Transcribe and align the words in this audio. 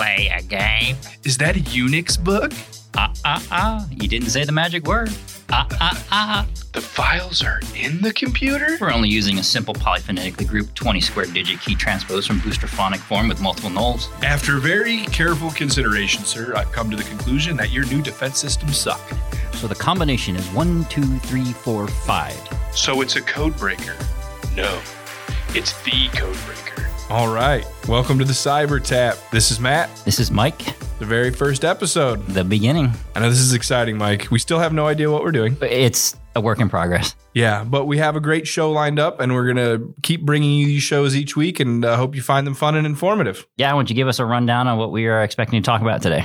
play 0.00 0.32
a 0.34 0.42
game? 0.42 0.96
Is 1.24 1.36
that 1.38 1.56
a 1.56 1.60
Unix 1.60 2.22
bug? 2.22 2.54
Ah, 2.96 3.12
ah, 3.26 3.46
ah. 3.50 3.86
You 3.90 4.08
didn't 4.08 4.30
say 4.30 4.44
the 4.44 4.52
magic 4.52 4.86
word. 4.86 5.10
Ah, 5.50 5.66
ah, 5.78 6.06
ah. 6.10 6.46
The 6.72 6.80
files 6.80 7.42
are 7.42 7.60
in 7.76 8.00
the 8.00 8.10
computer? 8.14 8.78
We're 8.80 8.92
only 8.92 9.10
using 9.10 9.38
a 9.38 9.42
simple 9.42 9.74
polyphonetically 9.74 10.48
grouped 10.48 10.74
20 10.74 11.02
square 11.02 11.26
digit 11.26 11.60
key 11.60 11.74
transpose 11.74 12.26
from 12.26 12.40
boustrophedonic 12.40 13.00
form 13.00 13.28
with 13.28 13.42
multiple 13.42 13.68
nulls. 13.68 14.08
After 14.24 14.56
very 14.56 15.04
careful 15.06 15.50
consideration, 15.50 16.24
sir, 16.24 16.54
I've 16.56 16.72
come 16.72 16.88
to 16.90 16.96
the 16.96 17.04
conclusion 17.04 17.58
that 17.58 17.70
your 17.70 17.84
new 17.86 18.00
defense 18.00 18.38
systems 18.38 18.78
suck. 18.78 19.02
So 19.52 19.66
the 19.66 19.74
combination 19.74 20.34
is 20.34 20.46
one, 20.54 20.86
two, 20.86 21.18
three, 21.28 21.52
four, 21.52 21.86
five. 21.88 22.40
So 22.72 23.02
it's 23.02 23.16
a 23.16 23.20
code 23.20 23.54
breaker. 23.58 23.96
No, 24.56 24.80
it's 25.54 25.74
the 25.82 26.08
code 26.14 26.38
breaker. 26.46 26.89
All 27.10 27.28
right. 27.28 27.66
Welcome 27.88 28.20
to 28.20 28.24
the 28.24 28.32
Cyber 28.32 28.82
Tap. 28.82 29.16
This 29.32 29.50
is 29.50 29.58
Mat, 29.58 29.90
This 30.04 30.20
is 30.20 30.30
Mike, 30.30 30.78
the 31.00 31.04
very 31.04 31.32
first 31.32 31.64
episode. 31.64 32.24
the 32.28 32.44
beginning. 32.44 32.92
I 33.16 33.20
know 33.20 33.28
this 33.28 33.40
is 33.40 33.52
exciting, 33.52 33.98
Mike. 33.98 34.28
We 34.30 34.38
still 34.38 34.60
have 34.60 34.72
no 34.72 34.86
idea 34.86 35.10
what 35.10 35.24
we're 35.24 35.32
doing. 35.32 35.54
But 35.54 35.72
it's 35.72 36.16
a 36.36 36.40
work 36.40 36.60
in 36.60 36.68
progress. 36.68 37.16
Yeah, 37.34 37.64
but 37.64 37.86
we 37.86 37.98
have 37.98 38.14
a 38.14 38.20
great 38.20 38.46
show 38.46 38.70
lined 38.70 39.00
up, 39.00 39.18
and 39.18 39.34
we're 39.34 39.52
going 39.52 39.56
to 39.56 39.92
keep 40.04 40.24
bringing 40.24 40.52
you 40.52 40.66
these 40.66 40.84
shows 40.84 41.16
each 41.16 41.36
week, 41.36 41.58
and 41.58 41.84
uh, 41.84 41.96
hope 41.96 42.14
you 42.14 42.22
find 42.22 42.46
them 42.46 42.54
fun 42.54 42.76
and 42.76 42.86
informative. 42.86 43.44
Yeah, 43.56 43.72
why 43.72 43.78
don't 43.78 43.90
you 43.90 43.96
give 43.96 44.06
us 44.06 44.20
a 44.20 44.24
rundown 44.24 44.68
on 44.68 44.78
what 44.78 44.92
we 44.92 45.08
are 45.08 45.24
expecting 45.24 45.60
to 45.60 45.66
talk 45.66 45.82
about 45.82 46.02
today? 46.02 46.24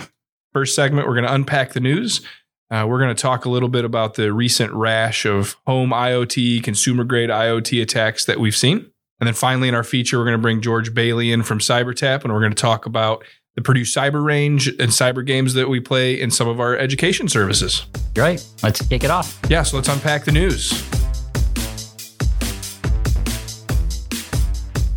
First 0.54 0.76
segment, 0.76 1.08
we're 1.08 1.16
going 1.16 1.26
to 1.26 1.34
unpack 1.34 1.74
the 1.74 1.80
news. 1.80 2.22
Uh, 2.70 2.86
we're 2.88 3.00
going 3.00 3.16
to 3.16 3.20
talk 3.20 3.46
a 3.46 3.50
little 3.50 3.70
bit 3.70 3.86
about 3.86 4.14
the 4.14 4.32
recent 4.32 4.72
rash 4.74 5.26
of 5.26 5.56
home 5.66 5.90
IoT, 5.90 6.64
consumer 6.64 7.04
grade 7.04 7.32
IoT 7.32 7.82
attacks 7.82 8.26
that 8.26 8.40
we've 8.40 8.56
seen. 8.56 8.92
And 9.20 9.28
then 9.28 9.34
finally, 9.34 9.70
in 9.70 9.76
our 9.76 9.84
feature, 9.84 10.18
we're 10.18 10.26
going 10.26 10.38
to 10.38 10.42
bring 10.42 10.62
George 10.62 10.94
Bailey 10.94 11.32
in 11.32 11.44
from 11.44 11.60
CyberTap, 11.60 12.24
and 12.24 12.34
we're 12.34 12.42
going 12.42 12.52
to 12.52 12.62
talk 12.62 12.86
about 12.86 13.24
the 13.56 13.62
Purdue 13.62 13.84
Cyber 13.84 14.22
Range 14.22 14.68
and 14.68 14.92
cyber 14.92 15.26
games 15.26 15.54
that 15.54 15.70
we 15.70 15.80
play 15.80 16.20
in 16.20 16.30
some 16.30 16.50
of 16.50 16.60
our 16.60 16.76
education 16.76 17.30
services. 17.30 17.86
You're 18.14 18.26
right. 18.26 18.46
Let's 18.62 18.86
kick 18.86 19.06
it 19.06 19.10
off. 19.10 19.40
Yeah, 19.50 19.64
so 19.64 19.78
let's 19.78 19.88
unpack 19.88 20.26
the 20.26 20.34
news. 20.34 20.70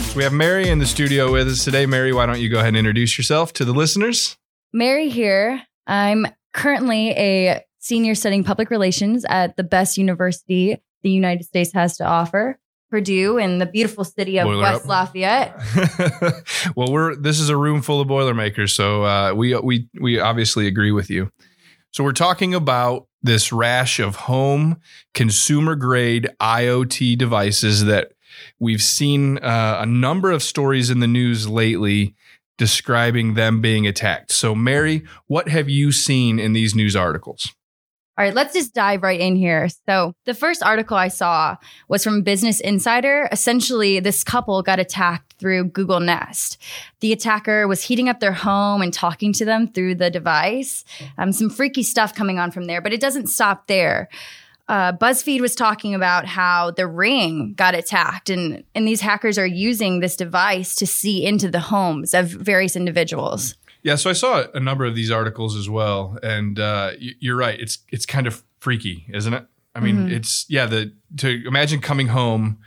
So 0.02 0.16
we 0.16 0.24
have 0.24 0.32
Mary 0.32 0.68
in 0.68 0.80
the 0.80 0.86
studio 0.86 1.30
with 1.30 1.46
us 1.46 1.64
today. 1.64 1.86
Mary, 1.86 2.12
why 2.12 2.26
don't 2.26 2.40
you 2.40 2.48
go 2.48 2.58
ahead 2.58 2.68
and 2.68 2.76
introduce 2.76 3.16
yourself 3.16 3.52
to 3.52 3.64
the 3.64 3.72
listeners? 3.72 4.36
Mary 4.72 5.08
here. 5.08 5.62
I'm 5.86 6.26
currently 6.52 7.10
a 7.10 7.62
senior 7.78 8.16
studying 8.16 8.42
public 8.42 8.68
relations 8.70 9.24
at 9.28 9.56
the 9.56 9.62
best 9.62 9.96
university 9.96 10.82
the 11.02 11.10
United 11.10 11.44
States 11.44 11.72
has 11.72 11.96
to 11.98 12.04
offer, 12.04 12.58
Purdue, 12.90 13.38
in 13.38 13.58
the 13.58 13.66
beautiful 13.66 14.04
city 14.04 14.38
of 14.38 14.46
Boiler 14.46 14.62
West 14.62 14.84
up. 14.84 14.88
Lafayette. 14.88 15.56
well, 16.76 16.90
we're 16.90 17.16
this 17.16 17.40
is 17.40 17.48
a 17.48 17.56
room 17.56 17.82
full 17.82 18.00
of 18.00 18.08
Boilermakers, 18.08 18.74
so 18.74 19.04
uh, 19.04 19.34
we 19.34 19.54
we 19.56 19.88
we 20.00 20.18
obviously 20.20 20.66
agree 20.66 20.92
with 20.92 21.10
you. 21.10 21.30
So 21.90 22.04
we're 22.04 22.12
talking 22.12 22.54
about 22.54 23.06
this 23.22 23.52
rash 23.52 23.98
of 23.98 24.16
home 24.16 24.76
consumer 25.14 25.74
grade 25.74 26.30
IoT 26.40 27.18
devices 27.18 27.84
that 27.84 28.12
we've 28.58 28.82
seen 28.82 29.38
uh, 29.38 29.78
a 29.80 29.86
number 29.86 30.30
of 30.30 30.42
stories 30.42 30.90
in 30.90 31.00
the 31.00 31.06
news 31.06 31.48
lately 31.48 32.14
describing 32.56 33.34
them 33.34 33.60
being 33.60 33.86
attacked. 33.86 34.32
So, 34.32 34.54
Mary, 34.54 35.04
what 35.26 35.48
have 35.48 35.68
you 35.68 35.92
seen 35.92 36.38
in 36.38 36.52
these 36.52 36.74
news 36.74 36.96
articles? 36.96 37.54
All 38.18 38.24
right, 38.24 38.34
let's 38.34 38.52
just 38.52 38.74
dive 38.74 39.04
right 39.04 39.20
in 39.20 39.36
here. 39.36 39.68
So, 39.88 40.12
the 40.24 40.34
first 40.34 40.60
article 40.60 40.96
I 40.96 41.06
saw 41.06 41.56
was 41.86 42.02
from 42.02 42.22
Business 42.22 42.58
Insider. 42.58 43.28
Essentially, 43.30 44.00
this 44.00 44.24
couple 44.24 44.60
got 44.60 44.80
attacked 44.80 45.34
through 45.38 45.66
Google 45.66 46.00
Nest. 46.00 46.60
The 46.98 47.12
attacker 47.12 47.68
was 47.68 47.84
heating 47.84 48.08
up 48.08 48.18
their 48.18 48.32
home 48.32 48.82
and 48.82 48.92
talking 48.92 49.32
to 49.34 49.44
them 49.44 49.68
through 49.68 49.94
the 49.94 50.10
device. 50.10 50.84
Um, 51.16 51.30
some 51.30 51.48
freaky 51.48 51.84
stuff 51.84 52.12
coming 52.12 52.40
on 52.40 52.50
from 52.50 52.64
there, 52.64 52.80
but 52.80 52.92
it 52.92 53.00
doesn't 53.00 53.28
stop 53.28 53.68
there. 53.68 54.08
Uh, 54.66 54.92
BuzzFeed 54.94 55.40
was 55.40 55.54
talking 55.54 55.94
about 55.94 56.26
how 56.26 56.72
the 56.72 56.88
Ring 56.88 57.54
got 57.54 57.76
attacked, 57.76 58.30
and 58.30 58.64
and 58.74 58.88
these 58.88 59.00
hackers 59.00 59.38
are 59.38 59.46
using 59.46 60.00
this 60.00 60.16
device 60.16 60.74
to 60.74 60.88
see 60.88 61.24
into 61.24 61.48
the 61.48 61.60
homes 61.60 62.14
of 62.14 62.26
various 62.26 62.74
individuals. 62.74 63.54
Yeah, 63.82 63.94
so 63.94 64.10
I 64.10 64.12
saw 64.12 64.44
a 64.52 64.60
number 64.60 64.84
of 64.84 64.94
these 64.94 65.10
articles 65.10 65.56
as 65.56 65.68
well, 65.68 66.18
and 66.22 66.58
uh, 66.58 66.92
you're 66.98 67.36
right. 67.36 67.58
It's 67.58 67.78
it's 67.90 68.06
kind 68.06 68.26
of 68.26 68.42
freaky, 68.58 69.06
isn't 69.12 69.32
it? 69.32 69.46
I 69.74 69.80
mean, 69.80 70.10
it's 70.10 70.44
yeah. 70.48 70.66
The 70.66 70.92
to 71.18 71.46
imagine 71.46 71.80
coming 71.80 72.08
home 72.08 72.58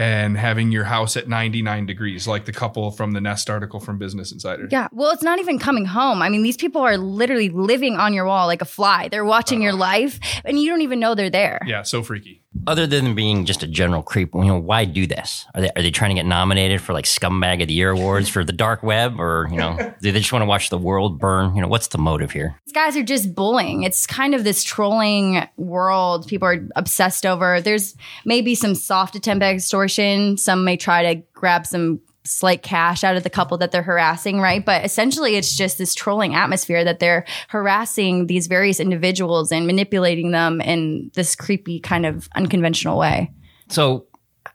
and 0.00 0.38
having 0.38 0.72
your 0.72 0.84
house 0.84 1.14
at 1.14 1.28
99 1.28 1.84
degrees, 1.84 2.26
like 2.26 2.46
the 2.46 2.52
couple 2.52 2.90
from 2.90 3.12
the 3.12 3.20
Nest 3.20 3.50
article 3.50 3.80
from 3.80 3.98
Business 3.98 4.32
Insider. 4.32 4.66
Yeah. 4.70 4.88
Well, 4.92 5.10
it's 5.10 5.22
not 5.22 5.38
even 5.40 5.58
coming 5.58 5.84
home. 5.84 6.22
I 6.22 6.30
mean, 6.30 6.42
these 6.42 6.56
people 6.56 6.80
are 6.80 6.96
literally 6.96 7.50
living 7.50 7.96
on 7.96 8.14
your 8.14 8.24
wall 8.24 8.46
like 8.46 8.62
a 8.62 8.66
fly. 8.66 9.08
They're 9.08 9.26
watching 9.26 9.60
your 9.60 9.74
life 9.74 10.18
and 10.42 10.58
you 10.58 10.70
don't 10.70 10.80
even 10.80 11.00
know 11.00 11.14
they're 11.14 11.28
there. 11.28 11.60
Yeah, 11.66 11.82
so 11.82 12.02
freaky. 12.02 12.42
Other 12.66 12.86
than 12.86 13.14
being 13.14 13.44
just 13.44 13.62
a 13.62 13.66
general 13.66 14.02
creep, 14.02 14.34
you 14.34 14.44
know, 14.44 14.58
why 14.58 14.84
do 14.84 15.06
this? 15.06 15.46
Are 15.54 15.60
they 15.60 15.70
are 15.76 15.82
they 15.82 15.90
trying 15.92 16.10
to 16.10 16.14
get 16.16 16.26
nominated 16.26 16.80
for 16.80 16.92
like 16.92 17.04
scumbag 17.04 17.62
of 17.62 17.68
the 17.68 17.74
year 17.74 17.90
awards 17.90 18.28
for 18.28 18.44
the 18.44 18.52
dark 18.52 18.82
web, 18.82 19.20
or 19.20 19.48
you 19.50 19.56
know, 19.56 19.76
do 20.02 20.10
they 20.10 20.18
just 20.18 20.32
want 20.32 20.42
to 20.42 20.46
watch 20.46 20.68
the 20.68 20.78
world 20.78 21.20
burn? 21.20 21.54
You 21.54 21.62
know, 21.62 21.68
what's 21.68 21.88
the 21.88 21.98
motive 21.98 22.32
here? 22.32 22.60
These 22.66 22.72
guys 22.72 22.96
are 22.96 23.04
just 23.04 23.36
bullying. 23.36 23.84
It's 23.84 24.04
kind 24.04 24.34
of 24.34 24.42
this 24.42 24.64
trolling 24.64 25.46
world 25.56 26.26
people 26.26 26.48
are 26.48 26.66
obsessed 26.74 27.24
over. 27.24 27.60
There's 27.60 27.94
maybe 28.24 28.56
some 28.56 28.74
soft 28.74 29.14
attempt 29.14 29.44
at 29.44 29.54
extortion. 29.54 30.36
Some 30.36 30.64
may 30.64 30.76
try 30.76 31.14
to 31.14 31.22
grab 31.32 31.66
some 31.66 32.00
slight 32.24 32.62
cash 32.62 33.02
out 33.02 33.16
of 33.16 33.22
the 33.22 33.30
couple 33.30 33.58
that 33.58 33.72
they're 33.72 33.82
harassing, 33.82 34.40
right? 34.40 34.64
But 34.64 34.84
essentially, 34.84 35.36
it's 35.36 35.56
just 35.56 35.78
this 35.78 35.94
trolling 35.94 36.34
atmosphere 36.34 36.84
that 36.84 36.98
they're 36.98 37.24
harassing 37.48 38.26
these 38.26 38.46
various 38.46 38.80
individuals 38.80 39.52
and 39.52 39.66
manipulating 39.66 40.30
them 40.30 40.60
in 40.60 41.10
this 41.14 41.34
creepy 41.34 41.80
kind 41.80 42.06
of 42.06 42.28
unconventional 42.34 42.98
way. 42.98 43.32
So, 43.68 44.06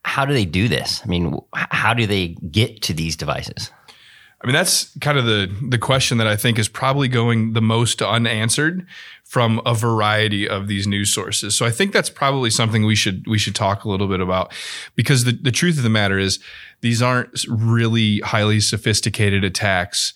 how 0.03 0.25
do 0.25 0.33
they 0.33 0.45
do 0.45 0.67
this? 0.67 1.01
I 1.03 1.07
mean, 1.07 1.39
how 1.53 1.93
do 1.93 2.05
they 2.05 2.29
get 2.49 2.81
to 2.83 2.93
these 2.93 3.15
devices? 3.15 3.71
I 4.41 4.47
mean, 4.47 4.53
that's 4.53 4.96
kind 5.00 5.18
of 5.18 5.25
the 5.25 5.53
the 5.69 5.78
question 5.78 6.18
that 6.18 6.28
I 6.28 6.35
think 6.35 6.59
is 6.59 6.68
probably 6.68 7.07
going 7.07 7.53
the 7.53 7.62
most 7.62 8.01
unanswered 8.01 8.85
from 9.23 9.59
a 9.66 9.73
variety 9.73 10.47
of 10.47 10.68
these 10.68 10.85
news 10.85 11.12
sources. 11.13 11.57
So 11.57 11.66
I 11.66 11.72
think 11.72 11.94
that's 11.94 12.09
probably 12.09 12.50
something 12.50 12.85
we 12.85 12.96
should 12.96 13.25
we 13.28 13.38
should 13.38 13.56
talk 13.56 13.84
a 13.84 13.90
little 13.90 14.07
bit 14.07 14.22
about 14.22 14.53
because 14.96 15.23
the, 15.23 15.31
the 15.31 15.51
truth 15.51 15.78
of 15.78 15.84
the 15.84 15.90
matter 15.90 16.19
is 16.19 16.40
these 16.81 17.01
aren't 17.01 17.46
really 17.50 18.19
highly 18.19 18.59
sophisticated 18.59 19.44
attacks 19.44 20.13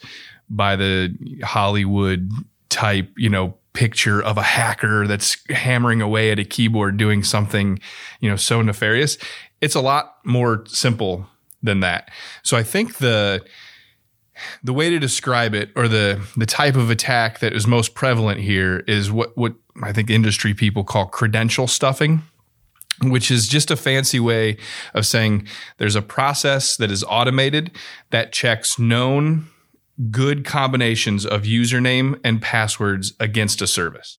by 0.49 0.75
the 0.75 1.15
Hollywood 1.43 2.31
type, 2.69 3.11
you 3.17 3.29
know, 3.29 3.55
picture 3.73 4.21
of 4.21 4.37
a 4.37 4.43
hacker 4.43 5.07
that's 5.07 5.37
hammering 5.49 6.01
away 6.01 6.31
at 6.31 6.39
a 6.39 6.43
keyboard 6.43 6.97
doing 6.97 7.23
something, 7.23 7.79
you 8.19 8.29
know, 8.29 8.35
so 8.35 8.61
nefarious. 8.61 9.17
It's 9.61 9.75
a 9.75 9.81
lot 9.81 10.17
more 10.23 10.65
simple 10.67 11.27
than 11.61 11.79
that. 11.79 12.09
So 12.43 12.57
I 12.57 12.63
think 12.63 12.97
the 12.97 13.43
the 14.63 14.73
way 14.73 14.89
to 14.89 14.99
describe 14.99 15.53
it 15.53 15.69
or 15.75 15.87
the 15.87 16.21
the 16.37 16.45
type 16.45 16.75
of 16.75 16.89
attack 16.89 17.39
that 17.39 17.53
is 17.53 17.67
most 17.67 17.93
prevalent 17.93 18.39
here 18.39 18.83
is 18.87 19.11
what 19.11 19.37
what 19.37 19.55
I 19.81 19.93
think 19.93 20.09
industry 20.09 20.53
people 20.53 20.83
call 20.83 21.05
credential 21.05 21.67
stuffing 21.67 22.23
which 23.01 23.31
is 23.31 23.47
just 23.47 23.71
a 23.71 23.77
fancy 23.77 24.19
way 24.19 24.57
of 24.93 25.05
saying 25.05 25.47
there's 25.77 25.95
a 25.95 26.01
process 26.01 26.75
that 26.77 26.91
is 26.91 27.03
automated 27.05 27.71
that 28.09 28.33
checks 28.33 28.77
known 28.77 29.47
good 30.11 30.45
combinations 30.45 31.25
of 31.25 31.43
username 31.43 32.19
and 32.23 32.41
passwords 32.41 33.13
against 33.19 33.61
a 33.61 33.67
service. 33.67 34.17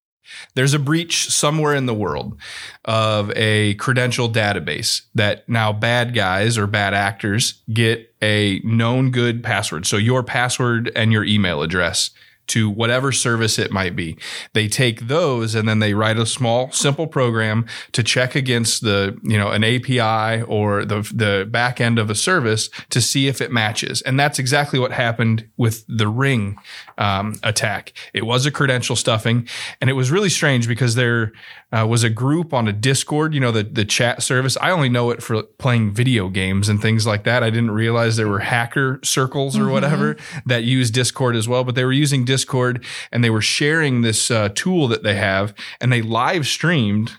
There's 0.55 0.75
a 0.75 0.79
breach 0.79 1.29
somewhere 1.31 1.75
in 1.75 1.87
the 1.87 1.95
world 1.95 2.39
of 2.85 3.31
a 3.37 3.75
credential 3.75 4.29
database 4.31 5.03
that 5.15 5.49
now 5.49 5.73
bad 5.73 6.15
guys 6.15 6.59
or 6.59 6.67
bad 6.67 6.95
actors 6.95 7.63
get 7.73 8.15
a 8.23 8.61
known 8.65 9.11
good 9.11 9.43
password. 9.43 9.87
So 9.87 9.97
your 9.97 10.23
password 10.23 10.93
and 10.95 11.13
your 11.13 11.25
email 11.25 11.63
address 11.63 12.11
to 12.51 12.69
whatever 12.69 13.13
service 13.13 13.59
it 13.59 13.71
might 13.71 13.97
be. 13.97 14.17
They 14.53 14.69
take 14.69 15.09
those 15.09 15.55
and 15.55 15.69
then 15.69 15.79
they 15.79 15.95
write 15.95 16.19
a 16.19 16.27
small, 16.27 16.71
simple 16.73 17.07
program 17.07 17.67
to 17.93 18.03
check 18.03 18.35
against 18.35 18.83
the, 18.83 19.19
you 19.23 19.39
know, 19.39 19.51
an 19.51 19.65
API 19.65 20.43
or 20.43 20.85
the, 20.85 21.01
the 21.15 21.47
back 21.51 21.81
end 21.81 21.99
of 21.99 22.11
a 22.11 22.15
service 22.15 22.69
to 22.91 23.01
see 23.01 23.29
if 23.29 23.41
it 23.41 23.53
matches. 23.53 24.03
And 24.03 24.19
that's 24.19 24.39
exactly 24.39 24.79
what 24.79 24.93
happened 24.93 25.49
with 25.57 25.85
the 25.89 26.09
ring 26.09 26.59
um, 26.99 27.37
attack. 27.43 27.93
It 28.13 28.27
was 28.27 28.47
a 28.47 28.51
credential 28.51 28.97
stuffing 28.97 29.49
and 29.81 29.89
it 29.89 29.95
was 29.95 30.11
really 30.11 30.29
strange 30.29 30.67
because 30.69 30.95
there 30.95 31.33
uh, 31.73 31.87
was 31.87 32.03
a 32.03 32.11
group 32.11 32.53
on 32.53 32.67
a 32.67 32.73
Discord, 32.73 33.33
you 33.33 33.41
know, 33.41 33.53
the, 33.53 33.63
the 33.63 33.85
chat 33.85 34.23
service. 34.23 34.57
I 34.61 34.71
only 34.71 34.89
know 34.89 35.11
it 35.11 35.23
for 35.23 35.43
playing 35.43 35.93
video 35.93 36.29
games 36.29 36.69
and 36.69 36.83
things 36.83 37.07
like 37.07 37.25
that. 37.25 37.43
I 37.45 37.51
didn't 37.51 37.71
realize 37.71 38.17
there 38.17 38.27
were 38.29 38.41
hacker 38.41 38.99
circles 39.05 39.57
or 39.57 39.69
whatever 39.69 40.17
that 40.47 40.65
use 40.65 40.91
Discord 40.91 41.37
as 41.37 41.47
well, 41.49 41.63
but 41.63 41.75
they 41.77 41.85
were 41.85 41.93
using 41.93 42.25
Discord 42.25 42.85
and 43.13 43.23
they 43.23 43.31
were 43.31 43.41
sharing 43.41 44.03
this 44.03 44.31
uh, 44.31 44.49
tool 44.55 44.89
that 44.89 45.03
they 45.05 45.15
have 45.15 45.55
and 45.81 45.93
they 45.93 46.03
live 46.03 46.47
streamed 46.47 47.13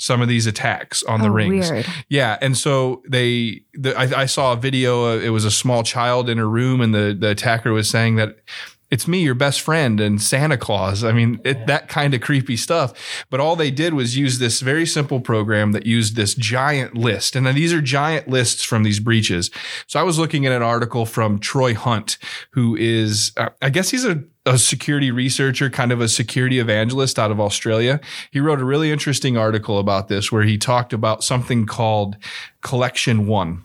some 0.00 0.22
of 0.22 0.28
these 0.28 0.46
attacks 0.46 1.02
on 1.02 1.20
the 1.22 1.26
Oh, 1.28 1.32
rings. 1.32 1.68
weird. 1.72 1.84
Yeah, 2.08 2.38
and 2.40 2.56
so 2.56 3.02
they, 3.08 3.62
the, 3.74 3.98
I, 3.98 4.20
I 4.22 4.26
saw 4.26 4.52
a 4.52 4.56
video. 4.56 5.06
Uh, 5.06 5.16
it 5.18 5.30
was 5.30 5.44
a 5.44 5.50
small 5.50 5.82
child 5.82 6.28
in 6.30 6.38
a 6.38 6.46
room, 6.46 6.80
and 6.80 6.94
the 6.94 7.16
the 7.18 7.30
attacker 7.30 7.72
was 7.72 7.90
saying 7.90 8.14
that 8.14 8.36
it's 8.90 9.06
me, 9.06 9.22
your 9.22 9.34
best 9.34 9.60
friend, 9.60 10.00
and 10.00 10.20
Santa 10.20 10.56
Claus. 10.56 11.04
I 11.04 11.12
mean, 11.12 11.40
it, 11.44 11.66
that 11.66 11.88
kind 11.88 12.14
of 12.14 12.20
creepy 12.20 12.56
stuff. 12.56 13.26
But 13.28 13.40
all 13.40 13.54
they 13.54 13.70
did 13.70 13.92
was 13.92 14.16
use 14.16 14.38
this 14.38 14.60
very 14.60 14.86
simple 14.86 15.20
program 15.20 15.72
that 15.72 15.84
used 15.84 16.16
this 16.16 16.34
giant 16.34 16.94
list. 16.94 17.36
And 17.36 17.46
then 17.46 17.54
these 17.54 17.72
are 17.72 17.82
giant 17.82 18.28
lists 18.28 18.64
from 18.64 18.84
these 18.84 18.98
breaches. 18.98 19.50
So 19.86 20.00
I 20.00 20.04
was 20.04 20.18
looking 20.18 20.46
at 20.46 20.52
an 20.52 20.62
article 20.62 21.04
from 21.04 21.38
Troy 21.38 21.74
Hunt, 21.74 22.16
who 22.52 22.76
is, 22.76 23.32
uh, 23.36 23.50
I 23.60 23.68
guess 23.68 23.90
he's 23.90 24.06
a, 24.06 24.24
a 24.46 24.56
security 24.56 25.10
researcher, 25.10 25.68
kind 25.68 25.92
of 25.92 26.00
a 26.00 26.08
security 26.08 26.58
evangelist 26.58 27.18
out 27.18 27.30
of 27.30 27.40
Australia. 27.40 28.00
He 28.30 28.40
wrote 28.40 28.60
a 28.60 28.64
really 28.64 28.90
interesting 28.90 29.36
article 29.36 29.78
about 29.78 30.08
this 30.08 30.32
where 30.32 30.44
he 30.44 30.56
talked 30.56 30.94
about 30.94 31.22
something 31.22 31.66
called 31.66 32.16
Collection 32.62 33.26
One. 33.26 33.64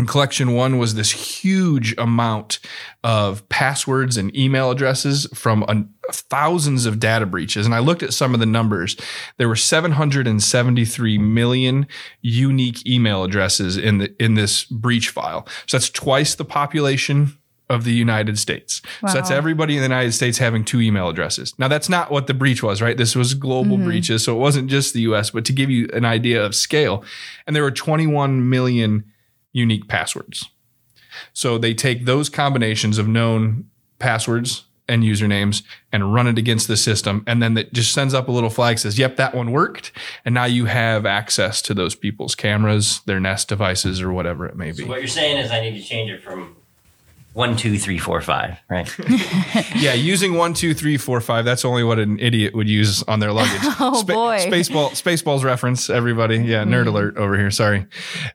And 0.00 0.08
collection 0.08 0.52
one 0.52 0.78
was 0.78 0.94
this 0.94 1.10
huge 1.10 1.94
amount 1.98 2.58
of 3.04 3.46
passwords 3.50 4.16
and 4.16 4.34
email 4.34 4.70
addresses 4.70 5.26
from 5.34 5.62
an, 5.68 5.92
thousands 6.10 6.86
of 6.86 6.98
data 6.98 7.26
breaches. 7.26 7.66
And 7.66 7.74
I 7.74 7.80
looked 7.80 8.02
at 8.02 8.14
some 8.14 8.32
of 8.32 8.40
the 8.40 8.46
numbers. 8.46 8.96
There 9.36 9.46
were 9.46 9.56
773 9.56 11.18
million 11.18 11.86
unique 12.22 12.86
email 12.86 13.24
addresses 13.24 13.76
in 13.76 13.98
the 13.98 14.14
in 14.18 14.36
this 14.36 14.64
breach 14.64 15.10
file. 15.10 15.46
So 15.66 15.76
that's 15.76 15.90
twice 15.90 16.34
the 16.34 16.46
population 16.46 17.36
of 17.68 17.84
the 17.84 17.92
United 17.92 18.38
States. 18.38 18.80
Wow. 19.02 19.10
So 19.10 19.14
that's 19.16 19.30
everybody 19.30 19.74
in 19.74 19.80
the 19.80 19.88
United 19.88 20.12
States 20.12 20.38
having 20.38 20.64
two 20.64 20.80
email 20.80 21.10
addresses. 21.10 21.54
Now 21.58 21.68
that's 21.68 21.90
not 21.90 22.10
what 22.10 22.26
the 22.26 22.32
breach 22.32 22.62
was, 22.62 22.80
right? 22.80 22.96
This 22.96 23.14
was 23.14 23.34
global 23.34 23.76
mm-hmm. 23.76 23.84
breaches. 23.84 24.24
So 24.24 24.34
it 24.34 24.38
wasn't 24.38 24.70
just 24.70 24.94
the 24.94 25.02
US, 25.12 25.28
but 25.28 25.44
to 25.44 25.52
give 25.52 25.68
you 25.68 25.90
an 25.92 26.06
idea 26.06 26.42
of 26.42 26.54
scale. 26.54 27.04
And 27.46 27.54
there 27.54 27.62
were 27.62 27.70
21 27.70 28.48
million 28.48 29.04
unique 29.52 29.88
passwords. 29.88 30.48
So 31.32 31.58
they 31.58 31.74
take 31.74 32.04
those 32.04 32.28
combinations 32.28 32.98
of 32.98 33.08
known 33.08 33.68
passwords 33.98 34.64
and 34.88 35.04
usernames 35.04 35.62
and 35.92 36.12
run 36.12 36.26
it 36.26 36.36
against 36.36 36.66
the 36.66 36.76
system. 36.76 37.22
And 37.26 37.40
then 37.40 37.56
it 37.56 37.72
just 37.72 37.92
sends 37.92 38.12
up 38.12 38.26
a 38.26 38.32
little 38.32 38.50
flag 38.50 38.78
says, 38.78 38.98
yep, 38.98 39.16
that 39.16 39.34
one 39.34 39.52
worked. 39.52 39.92
And 40.24 40.34
now 40.34 40.46
you 40.46 40.64
have 40.64 41.06
access 41.06 41.62
to 41.62 41.74
those 41.74 41.94
people's 41.94 42.34
cameras, 42.34 43.00
their 43.06 43.20
Nest 43.20 43.48
devices, 43.48 44.00
or 44.00 44.12
whatever 44.12 44.46
it 44.46 44.56
may 44.56 44.72
be. 44.72 44.82
So 44.82 44.88
what 44.88 44.98
you're 44.98 45.06
saying 45.06 45.38
is 45.38 45.52
I 45.52 45.60
need 45.60 45.80
to 45.80 45.82
change 45.82 46.10
it 46.10 46.22
from 46.22 46.56
one, 47.32 47.56
two, 47.56 47.78
three, 47.78 47.98
four, 47.98 48.20
five, 48.20 48.58
right? 48.68 48.92
yeah, 49.76 49.94
using 49.94 50.34
one, 50.34 50.52
two, 50.52 50.74
three, 50.74 50.96
four, 50.96 51.20
five. 51.20 51.44
That's 51.44 51.64
only 51.64 51.84
what 51.84 51.98
an 51.98 52.18
idiot 52.18 52.54
would 52.54 52.68
use 52.68 53.02
on 53.04 53.20
their 53.20 53.32
luggage. 53.32 53.60
oh 53.80 54.00
Spa- 54.00 54.12
boy, 54.12 54.38
Spaceball, 54.38 54.90
Spaceballs 54.90 55.44
reference. 55.44 55.88
Everybody, 55.88 56.38
yeah, 56.38 56.64
nerd 56.64 56.84
mm. 56.84 56.88
alert 56.88 57.16
over 57.16 57.36
here. 57.36 57.50
Sorry. 57.50 57.86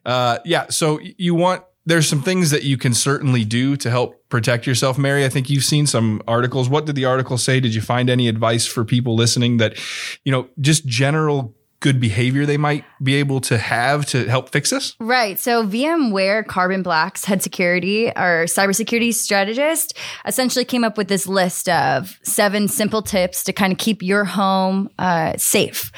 Uh, 0.05 0.39
yeah, 0.45 0.67
so 0.69 0.99
you 1.17 1.35
want 1.35 1.63
there's 1.85 2.07
some 2.07 2.21
things 2.21 2.49
that 2.49 2.63
you 2.63 2.77
can 2.77 2.93
certainly 2.93 3.45
do 3.45 3.77
to 3.77 3.89
help 3.91 4.27
protect 4.29 4.65
yourself. 4.65 4.97
Mary, 4.97 5.23
I 5.23 5.29
think 5.29 5.49
you've 5.49 5.63
seen 5.63 5.85
some 5.85 6.21
articles. 6.27 6.67
What 6.67 6.85
did 6.85 6.95
the 6.95 7.05
article 7.05 7.37
say? 7.37 7.59
Did 7.59 7.75
you 7.75 7.81
find 7.81 8.09
any 8.09 8.27
advice 8.27 8.65
for 8.65 8.83
people 8.83 9.15
listening 9.15 9.57
that, 9.57 9.77
you 10.23 10.31
know, 10.31 10.47
just 10.59 10.85
general 10.87 11.53
good 11.85 11.99
behavior 11.99 12.47
they 12.47 12.57
might 12.57 12.83
be 13.03 13.13
able 13.13 13.39
to 13.39 13.59
have 13.59 14.07
to 14.07 14.25
help 14.25 14.49
fix 14.49 14.71
this? 14.71 14.95
Right. 14.99 15.37
So 15.37 15.63
VMware 15.63 16.43
Carbon 16.47 16.81
Black's 16.81 17.23
head 17.25 17.43
security 17.43 18.07
or 18.07 18.45
cybersecurity 18.45 19.13
strategist 19.13 19.95
essentially 20.25 20.65
came 20.65 20.83
up 20.83 20.97
with 20.97 21.09
this 21.09 21.27
list 21.27 21.69
of 21.69 22.19
seven 22.23 22.67
simple 22.67 23.03
tips 23.03 23.43
to 23.43 23.53
kind 23.53 23.71
of 23.71 23.77
keep 23.77 24.01
your 24.01 24.25
home 24.25 24.89
uh, 24.97 25.37
safe. 25.37 25.91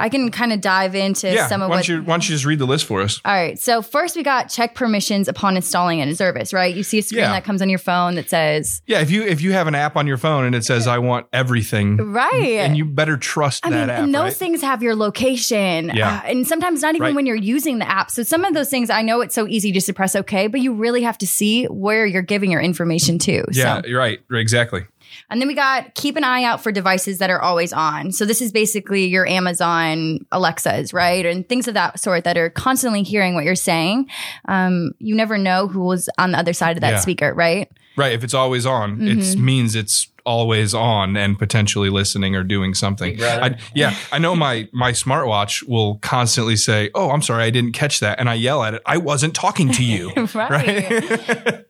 I 0.00 0.08
can 0.08 0.30
kind 0.30 0.52
of 0.52 0.60
dive 0.60 0.94
into 0.94 1.32
yeah, 1.32 1.46
some 1.46 1.62
of 1.62 1.70
why 1.70 1.76
what. 1.76 1.88
You, 1.88 2.02
why 2.02 2.14
don't 2.14 2.28
you 2.28 2.34
just 2.34 2.44
read 2.44 2.58
the 2.58 2.66
list 2.66 2.86
for 2.86 3.00
us? 3.00 3.20
All 3.24 3.32
right. 3.32 3.58
So 3.58 3.82
first, 3.82 4.16
we 4.16 4.22
got 4.22 4.48
check 4.48 4.74
permissions 4.74 5.28
upon 5.28 5.56
installing 5.56 6.00
a 6.00 6.14
service. 6.14 6.52
Right. 6.52 6.74
You 6.74 6.82
see 6.82 6.98
a 6.98 7.02
screen 7.02 7.20
yeah. 7.20 7.32
that 7.32 7.44
comes 7.44 7.62
on 7.62 7.68
your 7.68 7.78
phone 7.78 8.14
that 8.16 8.30
says. 8.30 8.82
Yeah. 8.86 9.00
If 9.00 9.10
you 9.10 9.22
if 9.22 9.40
you 9.40 9.52
have 9.52 9.66
an 9.66 9.74
app 9.74 9.96
on 9.96 10.06
your 10.06 10.16
phone 10.16 10.44
and 10.44 10.54
it 10.54 10.64
says 10.64 10.86
I 10.86 10.98
want 10.98 11.26
everything. 11.32 11.96
Right. 11.96 12.58
And 12.60 12.76
you 12.76 12.84
better 12.84 13.16
trust 13.16 13.66
I 13.66 13.70
that 13.70 13.80
mean, 13.80 13.90
app. 13.90 14.02
And 14.02 14.14
those 14.14 14.22
right? 14.22 14.34
things 14.34 14.62
have 14.62 14.82
your 14.82 14.96
location. 14.96 15.90
Yeah. 15.94 16.16
Uh, 16.24 16.28
and 16.28 16.46
sometimes 16.46 16.82
not 16.82 16.94
even 16.94 17.02
right. 17.08 17.14
when 17.14 17.26
you're 17.26 17.36
using 17.36 17.78
the 17.78 17.88
app. 17.88 18.10
So 18.10 18.22
some 18.22 18.44
of 18.44 18.54
those 18.54 18.70
things 18.70 18.90
I 18.90 19.02
know 19.02 19.20
it's 19.20 19.34
so 19.34 19.46
easy 19.46 19.72
just 19.72 19.86
to 19.86 19.92
press 19.92 20.16
OK, 20.16 20.46
but 20.46 20.60
you 20.60 20.72
really 20.72 21.02
have 21.02 21.18
to 21.18 21.26
see 21.26 21.66
where 21.66 22.06
you're 22.06 22.22
giving 22.22 22.50
your 22.50 22.60
information 22.60 23.18
to. 23.20 23.44
Yeah. 23.52 23.82
So. 23.82 23.88
You're 23.88 24.00
right. 24.00 24.20
Exactly. 24.30 24.86
And 25.30 25.40
then 25.40 25.48
we 25.48 25.54
got 25.54 25.94
keep 25.94 26.16
an 26.16 26.24
eye 26.24 26.42
out 26.42 26.62
for 26.62 26.72
devices 26.72 27.18
that 27.18 27.30
are 27.30 27.40
always 27.40 27.72
on. 27.72 28.12
So 28.12 28.24
this 28.24 28.42
is 28.42 28.52
basically 28.52 29.06
your 29.06 29.26
Amazon 29.26 30.26
Alexas, 30.32 30.92
right? 30.92 31.24
And 31.24 31.48
things 31.48 31.68
of 31.68 31.74
that 31.74 32.00
sort 32.00 32.24
that 32.24 32.36
are 32.36 32.50
constantly 32.50 33.02
hearing 33.02 33.34
what 33.34 33.44
you're 33.44 33.54
saying. 33.54 34.08
Um, 34.46 34.92
you 34.98 35.14
never 35.14 35.38
know 35.38 35.68
who 35.68 35.80
was 35.80 36.08
on 36.18 36.32
the 36.32 36.38
other 36.38 36.52
side 36.52 36.76
of 36.76 36.80
that 36.80 36.90
yeah. 36.90 37.00
speaker, 37.00 37.32
right? 37.32 37.70
Right. 37.96 38.12
If 38.12 38.24
it's 38.24 38.34
always 38.34 38.66
on, 38.66 38.98
mm-hmm. 38.98 39.20
it 39.20 39.38
means 39.38 39.74
it's 39.74 40.10
always 40.26 40.74
on 40.74 41.16
and 41.16 41.38
potentially 41.38 41.90
listening 41.90 42.36
or 42.36 42.42
doing 42.42 42.74
something. 42.74 43.22
I, 43.22 43.58
yeah, 43.74 43.96
I 44.12 44.18
know 44.18 44.36
my 44.36 44.68
my 44.72 44.92
smartwatch 44.92 45.66
will 45.66 45.98
constantly 45.98 46.56
say, 46.56 46.90
"Oh, 46.94 47.10
I'm 47.10 47.22
sorry, 47.22 47.44
I 47.44 47.50
didn't 47.50 47.72
catch 47.72 48.00
that," 48.00 48.18
and 48.18 48.28
I 48.28 48.34
yell 48.34 48.62
at 48.62 48.74
it, 48.74 48.82
"I 48.86 48.98
wasn't 48.98 49.34
talking 49.34 49.72
to 49.72 49.84
you." 49.84 50.12
right. 50.34 50.50
right? 50.50 51.64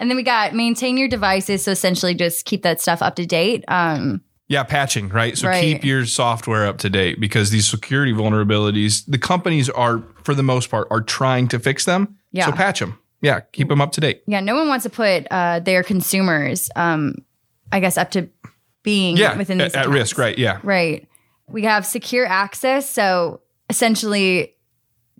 And 0.00 0.10
then 0.10 0.16
we 0.16 0.22
got 0.22 0.54
maintain 0.54 0.96
your 0.96 1.08
devices. 1.08 1.64
So 1.64 1.72
essentially 1.72 2.14
just 2.14 2.44
keep 2.44 2.62
that 2.62 2.80
stuff 2.80 3.02
up 3.02 3.16
to 3.16 3.26
date. 3.26 3.64
Um, 3.68 4.22
yeah, 4.48 4.62
patching, 4.62 5.08
right? 5.10 5.36
So 5.36 5.48
right. 5.48 5.60
keep 5.60 5.84
your 5.84 6.06
software 6.06 6.66
up 6.66 6.78
to 6.78 6.88
date 6.90 7.20
because 7.20 7.50
these 7.50 7.68
security 7.68 8.12
vulnerabilities, 8.12 9.04
the 9.06 9.18
companies 9.18 9.68
are, 9.68 10.02
for 10.24 10.34
the 10.34 10.42
most 10.42 10.70
part, 10.70 10.88
are 10.90 11.02
trying 11.02 11.48
to 11.48 11.58
fix 11.58 11.84
them. 11.84 12.16
Yeah. 12.32 12.46
So 12.46 12.52
patch 12.52 12.80
them. 12.80 12.98
Yeah, 13.20 13.40
keep 13.40 13.68
them 13.68 13.80
up 13.80 13.92
to 13.92 14.00
date. 14.00 14.22
Yeah, 14.26 14.40
no 14.40 14.54
one 14.54 14.68
wants 14.68 14.84
to 14.84 14.90
put 14.90 15.26
uh, 15.30 15.58
their 15.60 15.82
consumers, 15.82 16.70
um, 16.76 17.16
I 17.72 17.80
guess, 17.80 17.98
up 17.98 18.12
to 18.12 18.28
being 18.84 19.16
yeah, 19.16 19.36
within 19.36 19.60
at, 19.60 19.74
at 19.74 19.88
risk, 19.88 20.18
right? 20.18 20.38
Yeah, 20.38 20.60
right. 20.62 21.06
We 21.48 21.64
have 21.64 21.84
secure 21.84 22.26
access, 22.26 22.88
so 22.88 23.40
essentially 23.68 24.54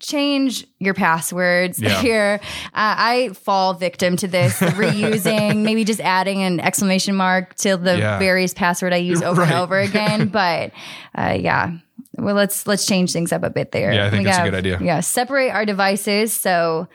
change 0.01 0.67
your 0.79 0.95
passwords 0.95 1.81
yeah. 1.81 2.01
here. 2.03 2.41
Uh, 2.43 2.69
I 2.75 3.31
fall 3.35 3.75
victim 3.75 4.17
to 4.17 4.29
this 4.29 4.59
reusing, 4.61 5.63
maybe 5.63 5.85
just 5.85 6.01
adding 6.01 6.43
an 6.43 6.61
exclamation 6.61 7.15
mark 7.15 7.55
to 7.57 7.77
the 7.77 7.99
yeah. 7.99 8.19
various 8.19 8.55
password 8.55 8.93
I 8.93 8.99
use 8.99 9.23
over 9.23 9.43
right. 9.43 9.51
and 9.51 9.61
over 9.61 9.79
again. 9.79 10.29
But 10.29 10.73
uh, 11.15 11.37
yeah, 11.39 11.73
well, 12.15 12.35
let's 12.35 12.67
let's 12.67 12.87
change 12.87 13.13
things 13.13 13.33
up 13.33 13.43
a 13.43 13.51
bit 13.51 13.73
there. 13.73 13.93
Yeah, 13.93 14.07
I 14.07 14.11
think 14.11 14.21
we 14.21 14.25
that's 14.25 14.39
have, 14.39 14.47
a 14.47 14.51
good 14.51 14.59
idea. 14.59 14.79
Yeah, 14.81 15.01
separate 15.01 15.51
our 15.51 15.65
devices. 15.65 16.33
So 16.33 16.89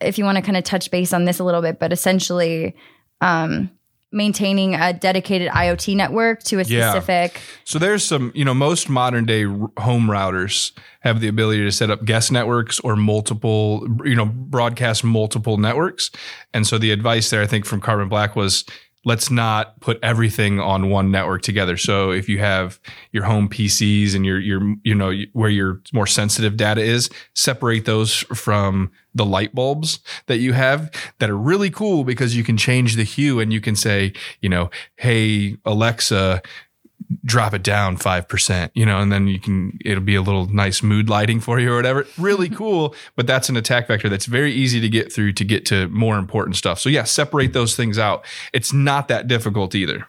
if 0.00 0.18
you 0.18 0.24
want 0.24 0.36
to 0.36 0.42
kind 0.42 0.56
of 0.56 0.64
touch 0.64 0.90
base 0.90 1.12
on 1.12 1.24
this 1.24 1.38
a 1.38 1.44
little 1.44 1.62
bit, 1.62 1.78
but 1.78 1.92
essentially. 1.92 2.76
Um, 3.20 3.70
maintaining 4.10 4.74
a 4.74 4.92
dedicated 4.92 5.48
IoT 5.48 5.94
network 5.94 6.42
to 6.44 6.58
a 6.58 6.64
specific. 6.64 7.34
Yeah. 7.34 7.40
So 7.64 7.78
there's 7.78 8.04
some, 8.04 8.32
you 8.34 8.44
know, 8.44 8.54
most 8.54 8.88
modern 8.88 9.26
day 9.26 9.44
home 9.44 10.06
routers 10.06 10.72
have 11.00 11.20
the 11.20 11.28
ability 11.28 11.62
to 11.64 11.72
set 11.72 11.90
up 11.90 12.04
guest 12.04 12.32
networks 12.32 12.80
or 12.80 12.96
multiple, 12.96 13.86
you 14.04 14.14
know, 14.14 14.24
broadcast 14.24 15.04
multiple 15.04 15.58
networks. 15.58 16.10
And 16.54 16.66
so 16.66 16.78
the 16.78 16.90
advice 16.90 17.28
there, 17.30 17.42
I 17.42 17.46
think, 17.46 17.66
from 17.66 17.80
Carbon 17.80 18.08
Black 18.08 18.34
was 18.34 18.64
let's 19.04 19.30
not 19.30 19.78
put 19.80 19.98
everything 20.02 20.60
on 20.60 20.90
one 20.90 21.10
network 21.10 21.42
together. 21.42 21.76
So 21.76 22.10
if 22.10 22.28
you 22.28 22.38
have 22.38 22.80
your 23.12 23.24
home 23.24 23.48
PCs 23.48 24.14
and 24.14 24.26
your 24.26 24.38
your 24.38 24.74
you 24.82 24.94
know 24.94 25.12
where 25.32 25.50
your 25.50 25.80
more 25.92 26.06
sensitive 26.06 26.56
data 26.56 26.80
is, 26.80 27.08
separate 27.34 27.84
those 27.84 28.14
from 28.34 28.90
the 29.14 29.24
light 29.24 29.54
bulbs 29.54 30.00
that 30.26 30.38
you 30.38 30.52
have 30.52 30.90
that 31.18 31.30
are 31.30 31.36
really 31.36 31.70
cool 31.70 32.04
because 32.04 32.36
you 32.36 32.44
can 32.44 32.56
change 32.56 32.96
the 32.96 33.04
hue 33.04 33.40
and 33.40 33.52
you 33.52 33.60
can 33.60 33.74
say, 33.74 34.12
you 34.40 34.48
know, 34.48 34.70
hey 34.96 35.56
Alexa, 35.64 36.42
drop 37.24 37.54
it 37.54 37.62
down 37.62 37.96
5%, 37.96 38.70
you 38.74 38.84
know, 38.84 38.98
and 38.98 39.12
then 39.12 39.28
you 39.28 39.38
can, 39.38 39.78
it'll 39.84 40.02
be 40.02 40.14
a 40.14 40.22
little 40.22 40.46
nice 40.46 40.82
mood 40.82 41.08
lighting 41.08 41.40
for 41.40 41.58
you 41.58 41.72
or 41.72 41.76
whatever. 41.76 42.06
Really 42.16 42.48
mm-hmm. 42.48 42.56
cool. 42.56 42.94
But 43.16 43.26
that's 43.26 43.48
an 43.48 43.56
attack 43.56 43.86
vector 43.88 44.08
that's 44.08 44.26
very 44.26 44.52
easy 44.52 44.80
to 44.80 44.88
get 44.88 45.12
through 45.12 45.32
to 45.34 45.44
get 45.44 45.64
to 45.66 45.88
more 45.88 46.18
important 46.18 46.56
stuff. 46.56 46.78
So 46.78 46.88
yeah, 46.88 47.04
separate 47.04 47.52
those 47.52 47.76
things 47.76 47.98
out. 47.98 48.24
It's 48.52 48.72
not 48.72 49.08
that 49.08 49.28
difficult 49.28 49.74
either. 49.74 50.06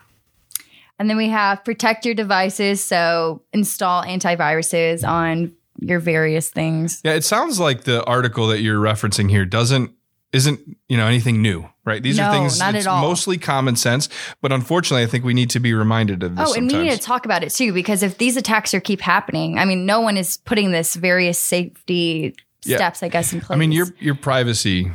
And 0.97 1.09
then 1.09 1.17
we 1.17 1.29
have 1.29 1.63
protect 1.63 2.05
your 2.05 2.15
devices. 2.15 2.83
So 2.83 3.41
install 3.53 4.03
antiviruses 4.03 5.07
on 5.07 5.53
your 5.79 5.99
various 5.99 6.49
things. 6.49 6.99
Yeah, 7.03 7.13
it 7.13 7.23
sounds 7.23 7.59
like 7.59 7.83
the 7.83 8.03
article 8.03 8.47
that 8.47 8.59
you're 8.59 8.81
referencing 8.81 9.29
here 9.29 9.45
doesn't 9.45 9.93
isn't 10.31 10.59
you 10.87 10.97
know 10.97 11.07
anything 11.07 11.41
new, 11.41 11.67
right? 11.85 12.01
These 12.01 12.17
no, 12.17 12.25
are 12.25 12.33
things 12.33 12.59
not 12.59 12.75
it's 12.75 12.85
at 12.85 12.89
all. 12.89 13.01
mostly 13.01 13.37
common 13.37 13.75
sense, 13.75 14.09
but 14.41 14.51
unfortunately, 14.51 15.03
I 15.03 15.07
think 15.07 15.23
we 15.23 15.33
need 15.33 15.49
to 15.51 15.59
be 15.59 15.73
reminded 15.73 16.23
of 16.23 16.35
this. 16.35 16.49
Oh, 16.49 16.53
and 16.53 16.71
we 16.71 16.83
need 16.83 16.91
to 16.91 16.99
talk 16.99 17.25
about 17.25 17.43
it 17.43 17.51
too, 17.51 17.73
because 17.73 18.03
if 18.03 18.17
these 18.17 18.37
attacks 18.37 18.73
are 18.73 18.79
keep 18.79 19.01
happening, 19.01 19.57
I 19.57 19.65
mean, 19.65 19.85
no 19.85 20.01
one 20.01 20.17
is 20.17 20.37
putting 20.37 20.71
this 20.71 20.95
various 20.95 21.39
safety 21.39 22.35
yeah. 22.63 22.77
steps, 22.77 23.03
I 23.03 23.09
guess, 23.09 23.33
in 23.33 23.41
place. 23.41 23.55
I 23.55 23.59
mean, 23.59 23.71
your 23.71 23.87
your 23.99 24.15
privacy, 24.15 24.91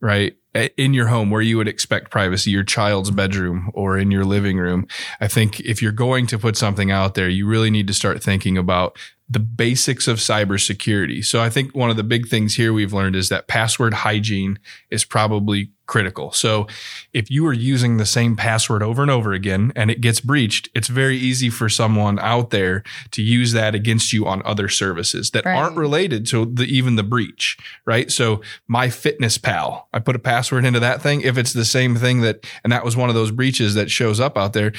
right? 0.00 0.36
in 0.76 0.92
your 0.92 1.06
home 1.06 1.30
where 1.30 1.40
you 1.40 1.56
would 1.56 1.68
expect 1.68 2.10
privacy, 2.10 2.50
your 2.50 2.64
child's 2.64 3.10
bedroom 3.10 3.70
or 3.72 3.96
in 3.96 4.10
your 4.10 4.24
living 4.24 4.58
room. 4.58 4.86
I 5.20 5.28
think 5.28 5.60
if 5.60 5.80
you're 5.80 5.92
going 5.92 6.26
to 6.26 6.38
put 6.38 6.56
something 6.56 6.90
out 6.90 7.14
there, 7.14 7.28
you 7.28 7.46
really 7.46 7.70
need 7.70 7.86
to 7.86 7.94
start 7.94 8.22
thinking 8.22 8.58
about 8.58 8.98
the 9.32 9.40
basics 9.40 10.06
of 10.08 10.18
cybersecurity. 10.18 11.24
So 11.24 11.40
I 11.40 11.48
think 11.48 11.74
one 11.74 11.88
of 11.88 11.96
the 11.96 12.02
big 12.04 12.28
things 12.28 12.56
here 12.56 12.72
we've 12.72 12.92
learned 12.92 13.16
is 13.16 13.30
that 13.30 13.48
password 13.48 13.94
hygiene 13.94 14.58
is 14.90 15.06
probably 15.06 15.70
critical. 15.86 16.32
So 16.32 16.66
if 17.14 17.30
you 17.30 17.46
are 17.46 17.52
using 17.52 17.96
the 17.96 18.04
same 18.04 18.36
password 18.36 18.82
over 18.82 19.00
and 19.00 19.10
over 19.10 19.32
again 19.32 19.72
and 19.74 19.90
it 19.90 20.02
gets 20.02 20.20
breached, 20.20 20.68
it's 20.74 20.88
very 20.88 21.16
easy 21.16 21.48
for 21.48 21.70
someone 21.70 22.18
out 22.18 22.50
there 22.50 22.82
to 23.12 23.22
use 23.22 23.52
that 23.52 23.74
against 23.74 24.12
you 24.12 24.26
on 24.26 24.42
other 24.44 24.68
services 24.68 25.30
that 25.30 25.46
Right. 25.46 25.56
aren't 25.56 25.76
related 25.76 26.26
to 26.26 26.44
the, 26.44 26.64
even 26.64 26.96
the 26.96 27.02
breach, 27.02 27.56
right? 27.86 28.10
So 28.10 28.42
MyFitnessPal, 28.70 29.84
I 29.94 29.98
put 29.98 30.16
a 30.16 30.20
password 30.20 30.66
into 30.66 30.80
that 30.80 31.00
thing. 31.00 31.22
If 31.22 31.38
it's 31.38 31.52
the 31.54 31.64
same 31.64 31.96
thing 31.96 32.20
that, 32.20 32.46
and 32.64 32.72
that 32.72 32.84
was 32.84 32.96
one 32.96 33.08
of 33.08 33.14
those 33.14 33.30
breaches 33.30 33.74
that 33.74 33.90
shows 33.90 34.20
up 34.20 34.36
out 34.36 34.52
there. 34.52 34.72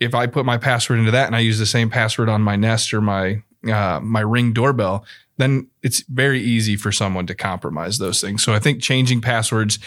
If 0.00 0.14
I 0.14 0.26
put 0.26 0.44
my 0.44 0.56
password 0.58 0.98
into 0.98 1.10
that 1.12 1.26
and 1.26 1.36
I 1.36 1.40
use 1.40 1.58
the 1.60 1.66
same 1.66 1.90
password 1.90 2.28
on 2.28 2.42
my 2.42 2.56
Nest 2.56 2.92
or 2.92 3.00
my, 3.00 3.42
uh, 3.66 4.00
my 4.02 4.20
ring 4.20 4.52
doorbell, 4.52 5.04
then 5.36 5.68
it's 5.82 6.02
very 6.08 6.40
easy 6.40 6.76
for 6.76 6.92
someone 6.92 7.26
to 7.26 7.34
compromise 7.34 7.98
those 7.98 8.20
things. 8.20 8.42
So 8.42 8.52
I 8.52 8.58
think 8.58 8.82
changing 8.82 9.20
passwords, 9.22 9.78